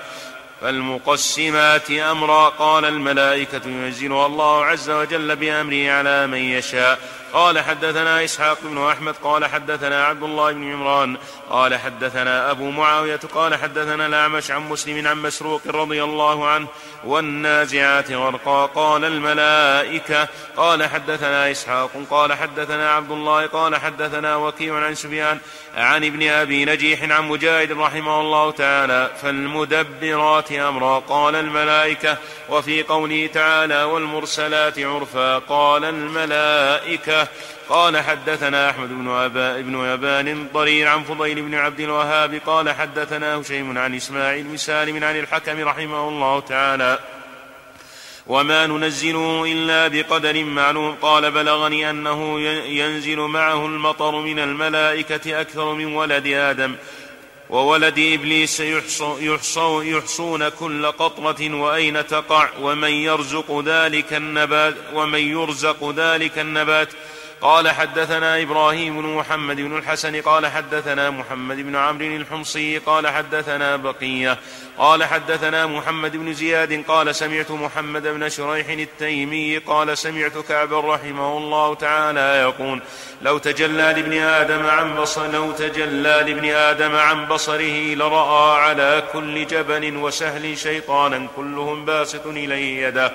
فالمقسمات 0.61 1.91
أمرا 1.91 2.49
قال 2.49 2.85
الملائكة 2.85 3.61
ينزلها 3.65 4.25
الله 4.25 4.65
عز 4.65 4.89
وجل 4.89 5.35
بأمره 5.35 5.91
على 5.91 6.27
من 6.27 6.37
يشاء 6.37 6.99
قال 7.35 7.59
حدثنا 7.59 8.23
إسحاق 8.23 8.57
بن 8.63 8.87
أحمد 8.87 9.15
قال 9.23 9.45
حدثنا 9.45 10.05
عبد 10.05 10.23
الله 10.23 10.51
بن 10.51 10.71
عمران 10.73 11.17
قال 11.49 11.75
حدثنا 11.75 12.51
أبو 12.51 12.71
معاوية 12.71 13.19
قال 13.35 13.55
حدثنا 13.55 14.05
الأعمش 14.05 14.51
عن 14.51 14.69
مسلم 14.69 15.07
عن 15.07 15.17
مسروق 15.17 15.61
رضي 15.67 16.03
الله 16.03 16.47
عنه 16.47 16.67
والنازعات 17.03 18.11
غرقا 18.11 18.65
قال 18.65 19.05
الملائكة 19.05 20.27
قال 20.57 20.83
حدثنا 20.83 21.51
إسحاق 21.51 21.91
قال 22.09 22.33
حدثنا 22.33 22.91
عبد 22.91 23.11
الله 23.11 23.45
قال 23.45 23.75
حدثنا 23.75 24.35
وكيع 24.35 24.75
عن 24.75 24.95
سفيان 24.95 25.39
عن 25.75 26.03
ابن 26.03 26.29
أبي 26.29 26.65
نجيح 26.65 27.03
عن 27.03 27.27
مجاهد 27.27 27.71
رحمه 27.71 28.21
الله 28.21 28.51
تعالى 28.51 29.11
فالمدبرات 29.21 30.51
أمرا 30.51 30.99
قال 30.99 31.35
الملائكة 31.35 32.17
وفي 32.49 32.83
قوله 32.83 33.29
تعالى 33.33 33.83
والمرسلات 33.83 34.79
عرفا 34.79 35.37
قال 35.37 35.85
قال 37.69 37.97
حدثنا 37.97 38.69
أحمد 38.69 38.89
بن 38.89 39.09
أبا 39.09 39.61
بن 39.61 39.85
ابان 39.85 40.47
ضرير 40.53 40.87
عن 40.87 41.03
فضيل 41.03 41.41
بن 41.41 41.55
عبد 41.55 41.79
الوهاب 41.79 42.41
قال 42.45 42.69
حدثنا 42.69 43.35
هشيم 43.35 43.77
عن 43.77 43.95
إسماعيل 43.95 44.43
بن 44.43 44.57
سالم 44.57 45.03
عن 45.03 45.19
الحكم 45.19 45.63
رحمه 45.67 46.09
الله 46.09 46.39
تعالى. 46.39 46.99
وما 48.27 48.67
ننزله 48.67 49.45
إلا 49.47 49.87
بقدر 49.87 50.43
معلوم. 50.43 50.95
قال 51.01 51.31
بلغني 51.31 51.89
أنه 51.89 52.39
ينزل 52.69 53.19
معه 53.19 53.65
المطر 53.65 54.15
من 54.15 54.39
الملائكة 54.39 55.41
أكثر 55.41 55.73
من 55.73 55.95
ولد 55.95 56.27
آدم. 56.27 56.75
وولد 57.49 57.99
إبليس 57.99 58.59
يحصو 58.59 59.17
يحصو 59.19 59.81
يحصون 59.81 60.49
كل 60.49 60.85
قطرة 60.85 61.55
وأين 61.55 62.07
تقع؟ 62.07 62.49
ومن 62.61 62.91
يرزق 62.91 63.63
ذلك 63.65 64.13
النبات 64.13 64.75
ومن 64.93 65.19
يرزق 65.19 65.93
ذلك 65.97 66.39
النبات 66.39 66.89
قال 67.45 67.69
حدثنا 67.69 68.41
إبراهيم 68.41 69.01
بن 69.01 69.07
محمد 69.07 69.55
بن 69.55 69.77
الحسن 69.77 70.21
قال 70.21 70.47
حدثنا 70.47 71.09
محمد 71.09 71.57
بن 71.57 71.75
عمرو 71.75 72.05
الحمصي 72.05 72.77
قال 72.77 73.07
حدثنا 73.07 73.75
بقية 73.75 74.37
قال 74.77 75.03
حدثنا 75.03 75.65
محمد 75.65 76.17
بن 76.17 76.33
زياد 76.33 76.83
قال 76.87 77.15
سمعت 77.15 77.51
محمد 77.51 78.07
بن 78.07 78.29
شريح 78.29 78.69
التيمي 78.69 79.57
قال 79.57 79.97
سمعت 79.97 80.37
كعبا 80.37 80.79
رحمه 80.79 81.37
الله 81.37 81.75
تعالى 81.75 82.41
يقول 82.41 82.81
لو 83.21 83.37
تجلى 83.37 83.93
لابن 83.93 84.13
آدم 84.13 84.65
عن 84.65 84.95
بصر 84.95 85.31
لو 85.31 85.51
تجلى 85.51 86.23
لابن 86.25 86.45
آدم 86.45 86.95
عن 86.95 87.25
بصره 87.27 87.95
لرأى 87.95 88.61
على 88.61 89.03
كل 89.13 89.47
جبل 89.47 89.97
وسهل 89.97 90.57
شيطانا 90.57 91.27
كلهم 91.35 91.85
باسط 91.85 92.27
إليه 92.27 92.87
يده 92.87 93.11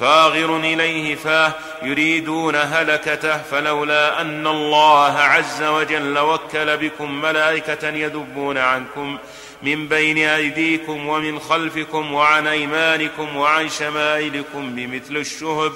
فاغر 0.00 0.56
إليه 0.56 1.14
فاه 1.14 1.54
يريدون 1.82 2.56
هلكته 2.56 3.42
فلولا 3.42 4.20
أن 4.20 4.46
الله 4.46 5.18
عز 5.18 5.62
وجل 5.62 6.18
وكل 6.18 6.76
بكم 6.76 7.20
ملائكة 7.20 7.88
يدبون 7.88 8.58
عنكم 8.58 9.18
من 9.62 9.88
بين 9.88 10.18
أيديكم 10.18 11.08
ومن 11.08 11.38
خلفكم 11.38 12.14
وعن 12.14 12.46
أيمانكم 12.46 13.36
وعن 13.36 13.68
شمائلكم 13.68 14.74
بمثل 14.74 15.16
الشهب 15.16 15.72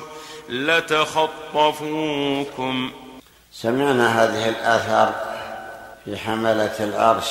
لتخطفوكم. 0.49 1.91
سمعنا 3.53 4.25
هذه 4.25 4.49
الآثار 4.49 5.14
في 6.05 6.16
حملة 6.16 6.77
العرش 6.81 7.31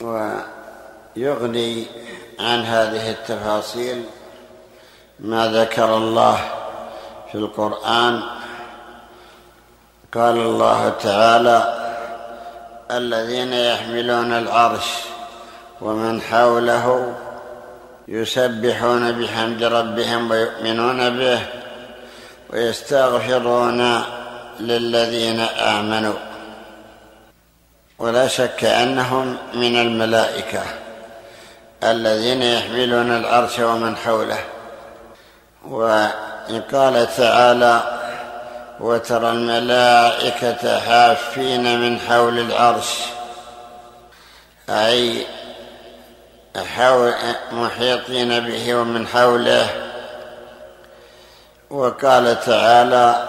ويغني 0.00 1.86
عن 2.40 2.64
هذه 2.64 3.10
التفاصيل 3.10 4.04
ما 5.20 5.48
ذكر 5.48 5.96
الله 5.96 6.38
في 7.32 7.38
القرآن. 7.38 8.22
قال 10.14 10.36
الله 10.36 10.88
تعالى 10.88 11.58
الذين 12.90 13.52
يحملون 13.52 14.32
العرش 14.32 14.86
ومن 15.80 16.22
حوله 16.22 17.14
يسبحون 18.08 19.12
بحمد 19.12 19.62
ربهم 19.62 20.30
ويؤمنون 20.30 21.18
به 21.18 21.40
ويستغفرون 22.50 24.02
للذين 24.60 25.40
آمنوا. 25.40 26.18
ولا 27.98 28.28
شك 28.28 28.64
أنهم 28.64 29.36
من 29.54 29.76
الملائكة 29.76 30.62
الذين 31.84 32.42
يحملون 32.42 33.16
العرش 33.16 33.58
ومن 33.58 33.96
حوله. 33.96 34.55
وقال 35.70 37.16
تعالى 37.16 37.80
وترى 38.80 39.30
الملائكة 39.30 40.80
حافين 40.80 41.80
من 41.80 42.00
حول 42.00 42.38
العرش 42.38 42.98
أي 44.70 45.26
حول 46.76 47.14
محيطين 47.52 48.40
به 48.40 48.74
ومن 48.74 49.06
حوله. 49.06 49.68
وقال 51.70 52.40
تعالى 52.40 53.28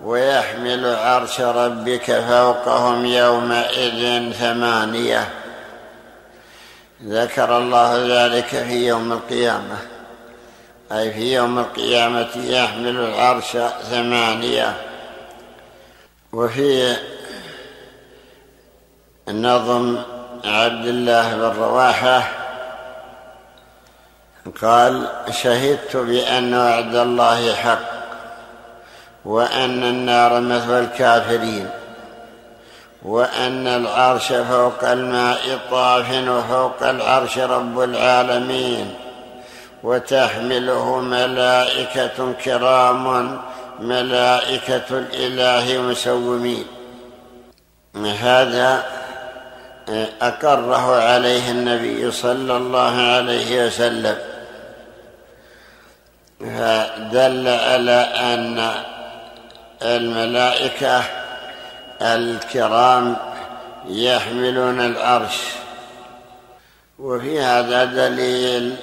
ويحمل 0.00 0.96
عرش 0.96 1.40
ربك 1.40 2.20
فوقهم 2.20 3.06
يومئذ 3.06 4.32
ثمانية 4.32 5.28
ذكر 7.04 7.58
الله 7.58 8.06
ذلك 8.08 8.46
في 8.46 8.86
يوم 8.86 9.12
القيامة. 9.12 9.95
أي 10.92 11.12
في 11.12 11.34
يوم 11.34 11.58
القيامة 11.58 12.28
يحمل 12.36 12.96
العرش 12.96 13.56
ثمانية. 13.90 14.76
وفي 16.32 16.96
نظم 19.28 19.98
عبد 20.44 20.86
الله 20.86 21.36
بن 21.36 21.58
رواحة 21.58 22.28
قال 24.62 25.08
شهدت 25.30 25.96
بأن 25.96 26.54
وعد 26.54 26.94
الله 26.94 27.54
حق 27.54 27.96
وأن 29.24 29.82
النار 29.82 30.40
مثوى 30.40 30.78
الكافرين 30.78 31.70
وأن 33.02 33.66
العرش 33.66 34.32
فوق 34.32 34.84
الماء 34.84 35.58
طاف 35.70 36.10
وفوق 36.10 36.82
العرش 36.82 37.38
رب 37.38 37.80
العالمين 37.80 38.94
وتحمله 39.86 41.00
ملائكة 41.00 42.32
كرام 42.44 43.38
ملائكة 43.80 44.84
الإله 44.90 45.82
مسومين. 45.82 46.66
هذا 48.20 48.84
أقره 50.22 51.02
عليه 51.02 51.50
النبي 51.50 52.10
صلى 52.10 52.56
الله 52.56 52.94
عليه 53.00 53.66
وسلم. 53.66 54.18
فدل 56.40 57.48
على 57.48 58.00
أن 58.32 58.70
الملائكة 59.82 61.02
الكرام 62.02 63.16
يحملون 63.88 64.80
العرش. 64.80 65.38
وفي 66.98 67.40
هذا 67.40 67.84
دليل 67.84 68.76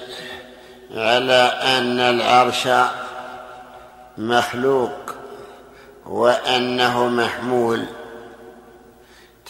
على 0.94 1.52
أن 1.78 2.00
العرش 2.00 2.68
مخلوق 4.18 5.16
وأنه 6.06 7.08
محمول. 7.08 7.86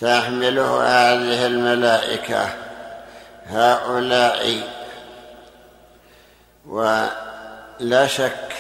تحمله 0.02 0.84
هذه 0.84 1.46
الملائكة 1.46 2.50
هؤلاء. 3.46 4.62
ولا 6.68 8.08
شك 8.08 8.54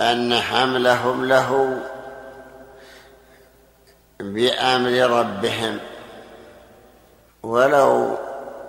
أن 0.00 0.34
حملهم 0.34 1.24
له 1.24 1.80
بأمر 4.20 4.90
ربهم. 4.90 5.78
ولو 7.42 8.18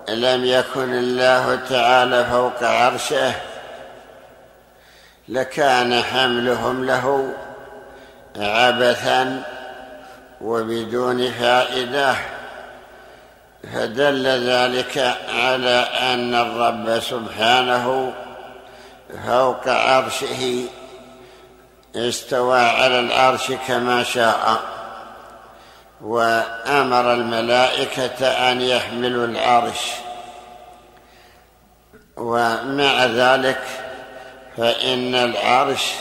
لم 0.10 0.46
يكن 0.46 0.94
الله 0.94 1.56
تعالى 1.70 2.26
فوق 2.26 2.64
عرشه؟ 2.64 3.34
لكان 5.30 6.04
حملهم 6.04 6.86
له 6.86 7.34
عبثا 8.38 9.44
وبدون 10.42 11.32
فائدة 11.32 12.16
فدل 13.74 14.28
ذلك 14.28 15.18
على 15.30 15.88
أن 16.00 16.36
الرب 16.36 17.00
سبحانه 17.00 18.14
فوق 19.28 19.68
عرشه 19.68 20.66
استوى 21.96 22.60
على 22.60 23.00
العرش 23.00 23.52
كما 23.68 24.04
شاء. 24.04 24.75
وأمر 26.06 27.14
الملائكة 27.14 28.28
أن 28.28 28.62
يحملوا 28.62 29.26
العرش. 29.26 29.92
ومع 32.18 33.06
ذلك 33.06 33.62
فإن 34.58 35.16
العرش 35.16 35.94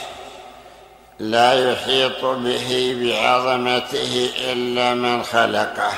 لا 1.18 1.72
يحيط 1.72 2.24
به 2.24 2.96
بعظمته 3.00 4.30
إلا 4.52 4.94
من 4.94 5.22
خلقه. 5.22 5.92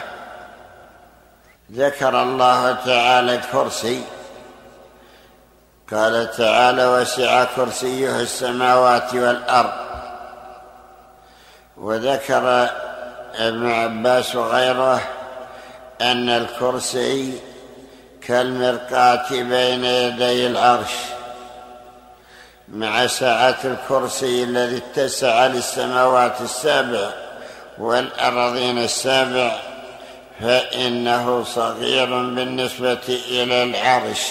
ذكر 1.73 2.23
الله 2.23 2.73
تعالى 2.73 3.35
الكرسي. 3.35 4.03
قال 5.93 6.31
تعالى 6.31 6.87
وسع 6.87 7.45
كرسيه 7.45 8.21
السماوات 8.21 9.15
والأرض. 9.15 9.87
وذكر 11.77 12.71
ابن 13.39 13.71
عباس 13.71 14.37
وغيره 14.37 15.01
أن 16.01 16.29
الكرسي 16.29 17.33
كالمرقاة 18.27 19.31
بين 19.31 19.85
يدي 19.85 20.47
العرش 20.47 20.93
مع 22.69 23.07
سعة 23.07 23.59
الكرسي 23.65 24.43
الذي 24.43 24.77
اتسع 24.77 25.47
للسماوات 25.47 26.41
السابع 26.41 27.11
والأراضين 27.79 28.79
السابع 28.79 29.57
فإنه 30.41 31.45
صغير 31.45 32.07
بالنسبة 32.07 33.21
إلى 33.29 33.63
العرش. 33.63 34.23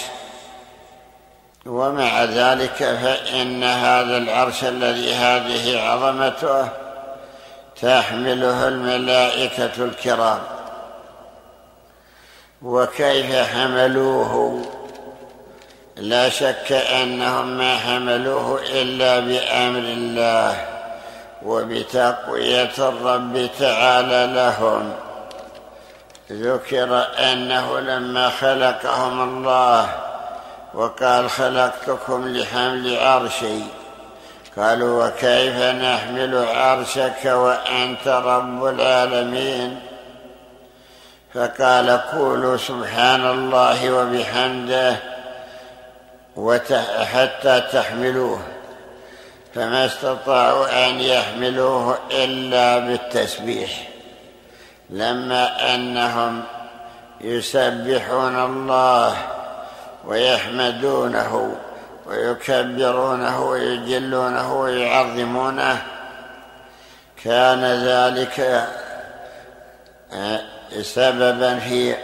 ومع 1.66 2.24
ذلك 2.24 2.76
فإن 2.76 3.64
هذا 3.64 4.16
العرش 4.16 4.64
الذي 4.64 5.14
هذه 5.14 5.80
عظمته 5.80 6.85
تحمله 7.82 8.68
الملائكة 8.68 9.84
الكرام. 9.84 10.38
وكيف 12.62 13.36
حملوه 13.36 14.62
لا 15.96 16.28
شك 16.28 16.72
أنهم 16.72 17.58
ما 17.58 17.76
حملوه 17.76 18.60
إلا 18.62 19.18
بأمر 19.18 19.78
الله 19.78 20.66
وبتقوية 21.42 22.74
الرب 22.78 23.48
تعالى 23.58 24.34
لهم. 24.34 24.92
ذكر 26.32 27.06
أنه 27.18 27.80
لما 27.80 28.28
خلقهم 28.28 29.22
الله 29.22 29.88
وقال 30.74 31.30
خلقتكم 31.30 32.28
لحمل 32.28 32.98
عرشي. 32.98 33.85
قالوا 34.56 35.06
وكيف 35.06 35.56
نحمل 35.56 36.46
عرشك 36.48 37.24
وأنت 37.24 38.08
رب 38.08 38.64
العالمين؟ 38.64 39.80
فقال 41.34 41.90
قولوا 41.90 42.56
سبحان 42.56 43.26
الله 43.26 43.90
وبحمده 43.92 44.96
حتى 47.04 47.62
تحملوه 47.72 48.40
فما 49.54 49.86
استطاعوا 49.86 50.88
أن 50.88 51.00
يحملوه 51.00 51.98
إلا 52.10 52.78
بالتسبيح 52.78 53.88
لما 54.90 55.74
أنهم 55.74 56.42
يسبحون 57.20 58.44
الله 58.44 59.16
ويحمدونه. 60.04 61.56
ويكبرونه 62.06 63.42
ويجلونه 63.42 64.54
ويعظمونه. 64.60 65.82
كان 67.24 67.64
ذلك 67.64 68.66
آه، 70.12 70.40
سببا 70.82 71.58
في 71.58 71.94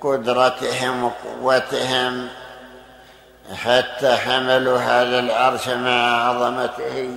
قدرتهم 0.00 1.04
وقوتهم 1.04 2.28
حتى 3.54 4.16
حملوا 4.16 4.78
هذا 4.78 5.18
العرش 5.18 5.68
مع 5.68 6.28
عظمته 6.28 7.16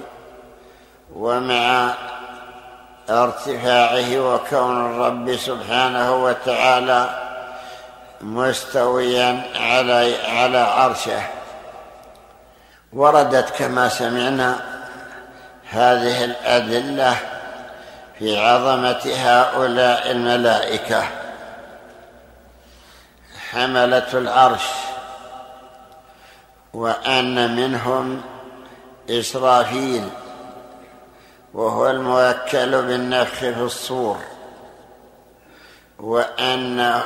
ومع 1.15 1.93
ارتفاعه 3.09 4.19
وكون 4.19 4.85
الرب 4.85 5.35
سبحانه 5.35 6.23
وتعالى 6.23 7.09
مستويا 8.21 9.43
على 9.55 10.15
على 10.25 10.57
عرشه. 10.57 11.38
وردت 12.93 13.49
كما 13.49 13.89
سمعنا 13.89 14.59
هذه 15.69 16.23
الأدلة 16.23 17.17
في 18.19 18.37
عظمة 18.37 19.13
هؤلاء 19.15 20.11
الملائكة. 20.11 21.03
حملة 23.51 24.07
العرش 24.13 24.65
وأن 26.73 27.55
منهم 27.55 28.21
إسرافيل 29.09 30.09
وهو 31.53 31.89
الموكل 31.89 32.81
بالنفخ 32.81 33.39
في 33.39 33.61
الصور 33.61 34.17
وأن 35.99 37.01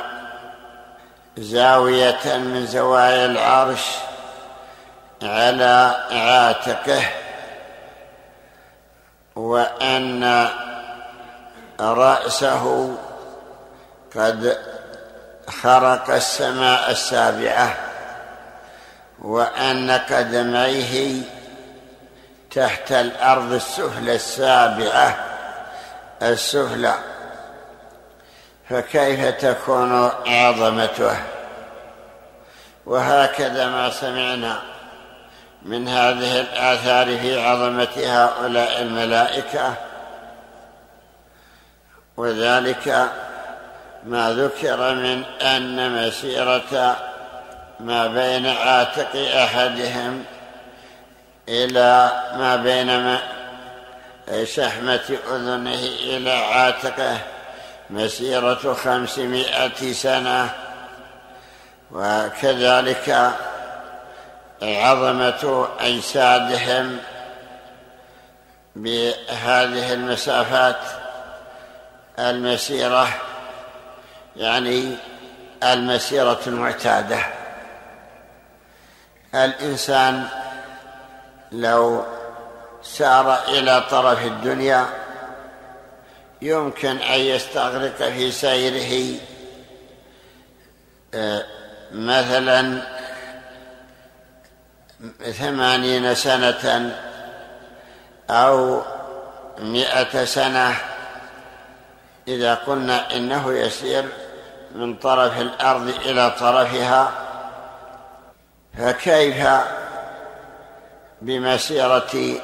زاوية 1.38 2.36
من 2.36 2.66
زوايا 2.66 3.26
العرش 3.26 3.86
على 5.22 6.06
عاتقه 6.10 7.04
وأن 9.36 10.48
رأسه 11.80 12.96
قد 14.16 14.58
خرق 15.48 16.10
السماء 16.10 16.90
السابعة 16.90 17.76
وأن 19.18 19.90
قدميه 19.90 21.22
تحت 22.50 22.92
الأرض 22.92 23.52
السفلى 23.52 24.14
السابعة 24.14 25.16
السفلى. 26.22 26.94
فكيف 28.70 29.28
تكون 29.28 30.10
عظمته؟ 30.26 31.16
وهكذا 32.86 33.68
ما 33.68 33.90
سمعنا. 33.90 34.73
من 35.64 35.88
هذه 35.88 36.40
الآثار 36.40 37.18
في 37.18 37.40
عظمة 37.40 37.88
هؤلاء 37.96 38.82
الملائكة 38.82 39.74
وذلك 42.16 43.08
ما 44.04 44.32
ذكر 44.32 44.94
من 44.94 45.24
أن 45.42 46.06
مسيرة 46.06 46.96
ما 47.80 48.06
بين 48.06 48.46
عاتق 48.46 49.36
أحدهم 49.36 50.24
إلى 51.48 52.10
ما 52.36 52.56
بين 52.56 53.18
شحمة 54.44 55.18
أذنه 55.32 55.84
إلى 56.04 56.30
عاتقه 56.30 57.18
مسيرة 57.90 58.74
خمسمائة 58.74 59.92
سنة 59.92 60.50
وكذلك 61.90 63.32
عظمة 64.64 65.68
أجسادهم 65.80 66.98
بهذه 68.76 69.92
المسافات 69.92 70.76
المسيرة 72.18 73.08
يعني 74.36 74.96
المسيرة 75.62 76.40
المعتادة. 76.46 77.18
الإنسان 79.34 80.26
لو 81.52 82.04
سار 82.82 83.38
إلى 83.48 83.84
طرف 83.90 84.24
الدنيا 84.24 84.86
يمكن 86.42 86.96
أن 86.96 87.20
يستغرق 87.20 87.96
في 87.96 88.30
سيره 88.32 89.18
آه، 91.14 91.44
مثلا 91.92 92.82
ثمانين 95.38 96.14
سنة 96.14 96.96
أو 98.30 98.82
مئة 99.58 100.24
سنة 100.24 100.74
إذا 102.28 102.54
قلنا 102.54 103.16
إنه 103.16 103.52
يسير 103.52 104.04
من 104.74 104.96
طرف 104.96 105.40
الأرض 105.40 105.88
إلى 105.88 106.30
طرفها 106.30 107.10
فكيف 108.78 109.48
بمسيرة 111.22 112.40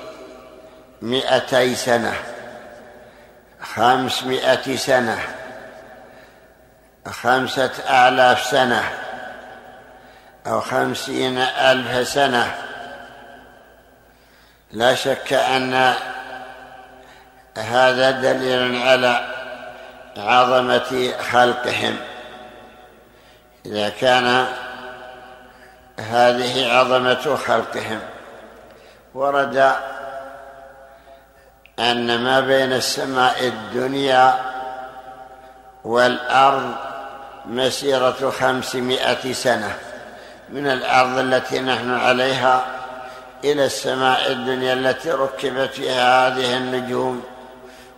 مئتي 1.03 1.75
سنة؟ 1.75 2.15
خمسمائة 3.61 4.77
سنة 4.77 5.19
خمسة 7.07 7.71
آلاف 7.89 8.43
سنة. 8.43 8.83
أو 10.47 10.61
خمسين 10.61 11.39
ألف 11.39 12.09
سنة. 12.09 12.55
لا 14.73 14.95
شك 14.95 15.33
أن 15.33 15.95
هذا 17.59 18.11
دليل 18.11 18.83
على 18.83 19.27
عظمة 20.17 21.13
خلقهم. 21.31 21.97
إذا 23.67 23.89
كان 23.89 24.47
هذه 25.99 26.73
عظمة 26.73 27.37
خلقهم 27.37 28.01
ورد 29.15 29.73
أن 31.79 32.25
ما 32.25 32.41
بين 32.41 32.73
السماء 32.73 33.47
الدنيا 33.47 34.35
والأرض 35.85 36.75
مسيرة 37.47 38.31
خمسمائة 38.41 39.33
سنة. 39.33 39.90
من 40.53 40.67
الأرض 40.67 41.19
التي 41.19 41.61
نحن 41.61 41.95
عليها 41.95 42.65
إلى 43.45 43.65
السماء 43.65 44.33
الدنيا 44.33 44.73
التي 44.73 45.11
ركبت 45.11 45.71
فيها 45.75 46.29
هذه 46.29 46.57
النجوم 46.57 47.23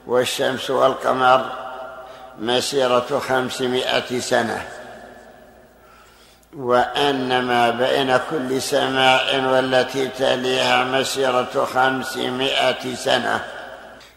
والشمس 0.06 0.70
والقمر 0.70 1.46
مسيرة 2.38 3.22
خمسمائة 3.28 4.20
سنة. 4.20 4.62
وأن 6.56 7.42
ما 7.42 7.70
بين 7.70 8.16
كل 8.30 8.62
سماء 8.62 9.40
والتي 9.44 10.08
تليها 10.08 10.84
مسيرة 10.84 11.68
خمسمائة 11.74 12.94
سنة. 12.94 13.44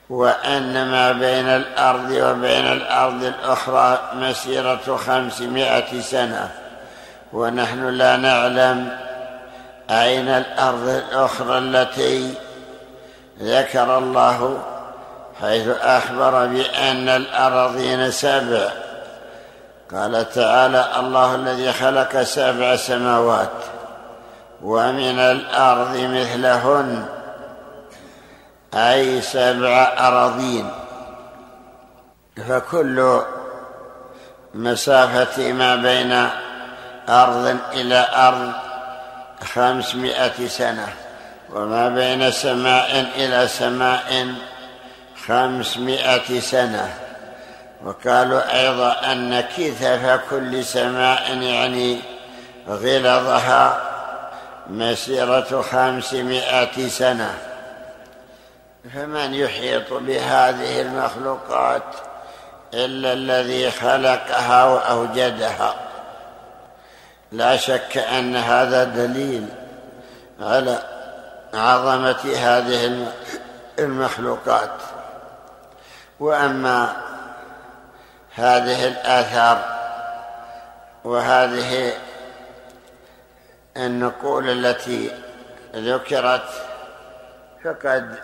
وأن 0.09 0.87
ما 0.91 1.11
بين 1.11 1.47
الأرض 1.47 2.11
وبين 2.11 2.65
الأرض 2.65 3.23
الأخرى 3.23 4.11
مسيرة 4.15 4.97
خمسمائة 5.07 6.01
سنة. 6.01 6.64
ونحن 7.33 7.89
لا 7.89 8.17
نعلم 8.17 8.97
أين 9.89 10.27
الأرض 10.27 10.87
الأخرى 10.87 11.57
التي 11.57 12.33
ذكر 13.41 13.97
الله 13.97 14.63
حيث 15.41 15.67
أخبر 15.67 16.45
بأن 16.45 17.09
الأراضين 17.09 18.11
سبع. 18.11 18.69
قال 19.91 20.29
تعالى 20.29 20.85
الله 20.99 21.35
الذي 21.35 21.73
خلق 21.73 22.21
سبع 22.21 22.75
سماوات 22.75 23.49
ومن 24.61 25.19
الأرض 25.19 25.97
مثلهن 25.97 27.05
أي 28.73 29.21
سبع 29.21 29.93
أراضين. 29.99 30.69
فكل 32.49 33.21
مسافة 34.53 35.53
ما 35.53 35.75
بين 35.75 36.29
أرض 37.09 37.57
إلى 37.73 38.07
أرض 38.13 38.51
خمسمائة 39.53 40.47
سنة 40.47 40.87
وما 41.49 41.89
بين 41.89 42.31
سماء 42.31 43.05
إلى 43.15 43.47
سماء 43.47 44.33
خمسمائة 45.27 46.39
سنة. 46.39 46.93
وقالوا 47.83 48.61
أيضا 48.61 48.95
أن 49.11 49.41
كثف 49.41 50.19
كل 50.29 50.65
سماء 50.65 51.37
يعني 51.37 51.99
غلظها 52.67 53.81
مسيرة 54.69 55.61
خمسمائة 55.71 56.87
سنة. 56.87 57.37
فمن 58.93 59.33
يحيط 59.33 59.93
بهذه 59.93 60.81
المخلوقات 60.81 61.83
إلا 62.73 63.13
الذي 63.13 63.71
خلقها 63.71 64.63
وأوجدها؟ 64.63 65.84
لا 67.31 67.57
شك 67.57 67.97
أن 67.97 68.35
هذا 68.35 68.83
دليل 68.83 69.47
على 70.39 70.79
عظمة 71.53 72.35
هذه 72.37 73.07
المخلوقات. 73.79 74.71
وأما 76.19 76.95
هذه 78.35 78.87
الآثار 78.87 79.75
وهذه 81.03 81.93
النقول 83.77 84.49
التي 84.49 85.11
ذكرت 85.75 86.49
فقد 87.63 88.19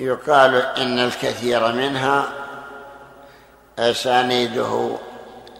يقال 0.00 0.54
إن 0.56 0.98
الكثير 0.98 1.72
منها 1.72 2.24
أسانيده 3.78 4.98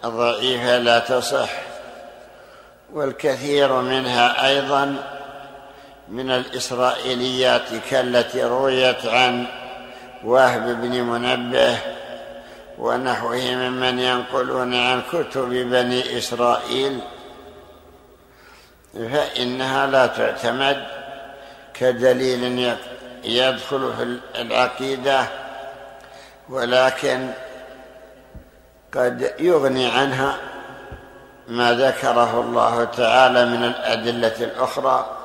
ضعيفة 0.06 0.78
لا 0.78 0.98
تصح 0.98 1.50
والكثير 2.92 3.72
منها 3.72 4.48
أيضا 4.48 4.96
من 6.08 6.30
الإسرائيليات 6.30 7.74
كالتي 7.90 8.44
رويت 8.44 9.06
عن 9.06 9.46
وهب 10.24 10.80
بن 10.82 11.02
منبه 11.02 11.78
ونحوه 12.78 13.54
ممن 13.54 13.98
ينقلون 13.98 14.74
عن 14.74 15.02
كتب 15.12 15.48
بني 15.48 16.18
إسرائيل 16.18 16.98
فإنها 18.94 19.86
لا 19.86 20.06
تعتمد 20.06 20.86
كدليل 21.74 22.76
يدخل 23.24 23.92
في 23.98 24.18
العقيدة 24.40 25.24
ولكن 26.48 27.30
قد 28.94 29.34
يغني 29.38 29.86
عنها 29.86 30.36
ما 31.48 31.72
ذكره 31.72 32.40
الله 32.40 32.84
تعالى 32.84 33.44
من 33.46 33.64
الأدلة 33.64 34.36
الأخرى 34.40 35.16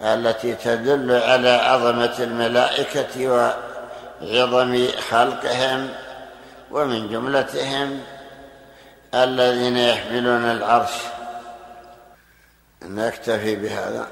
التي 0.00 0.54
تدل 0.54 1.12
على 1.12 1.48
عظمة 1.48 2.14
الملائكة 2.18 3.28
وعظم 4.22 4.88
خلقهم 5.10 5.88
ومن 6.70 7.08
جملتهم 7.08 8.00
الذين 9.14 9.76
يحملون 9.76 10.44
العرش. 10.44 10.92
نكتفي 12.82 13.56
بهذا. 13.56 14.06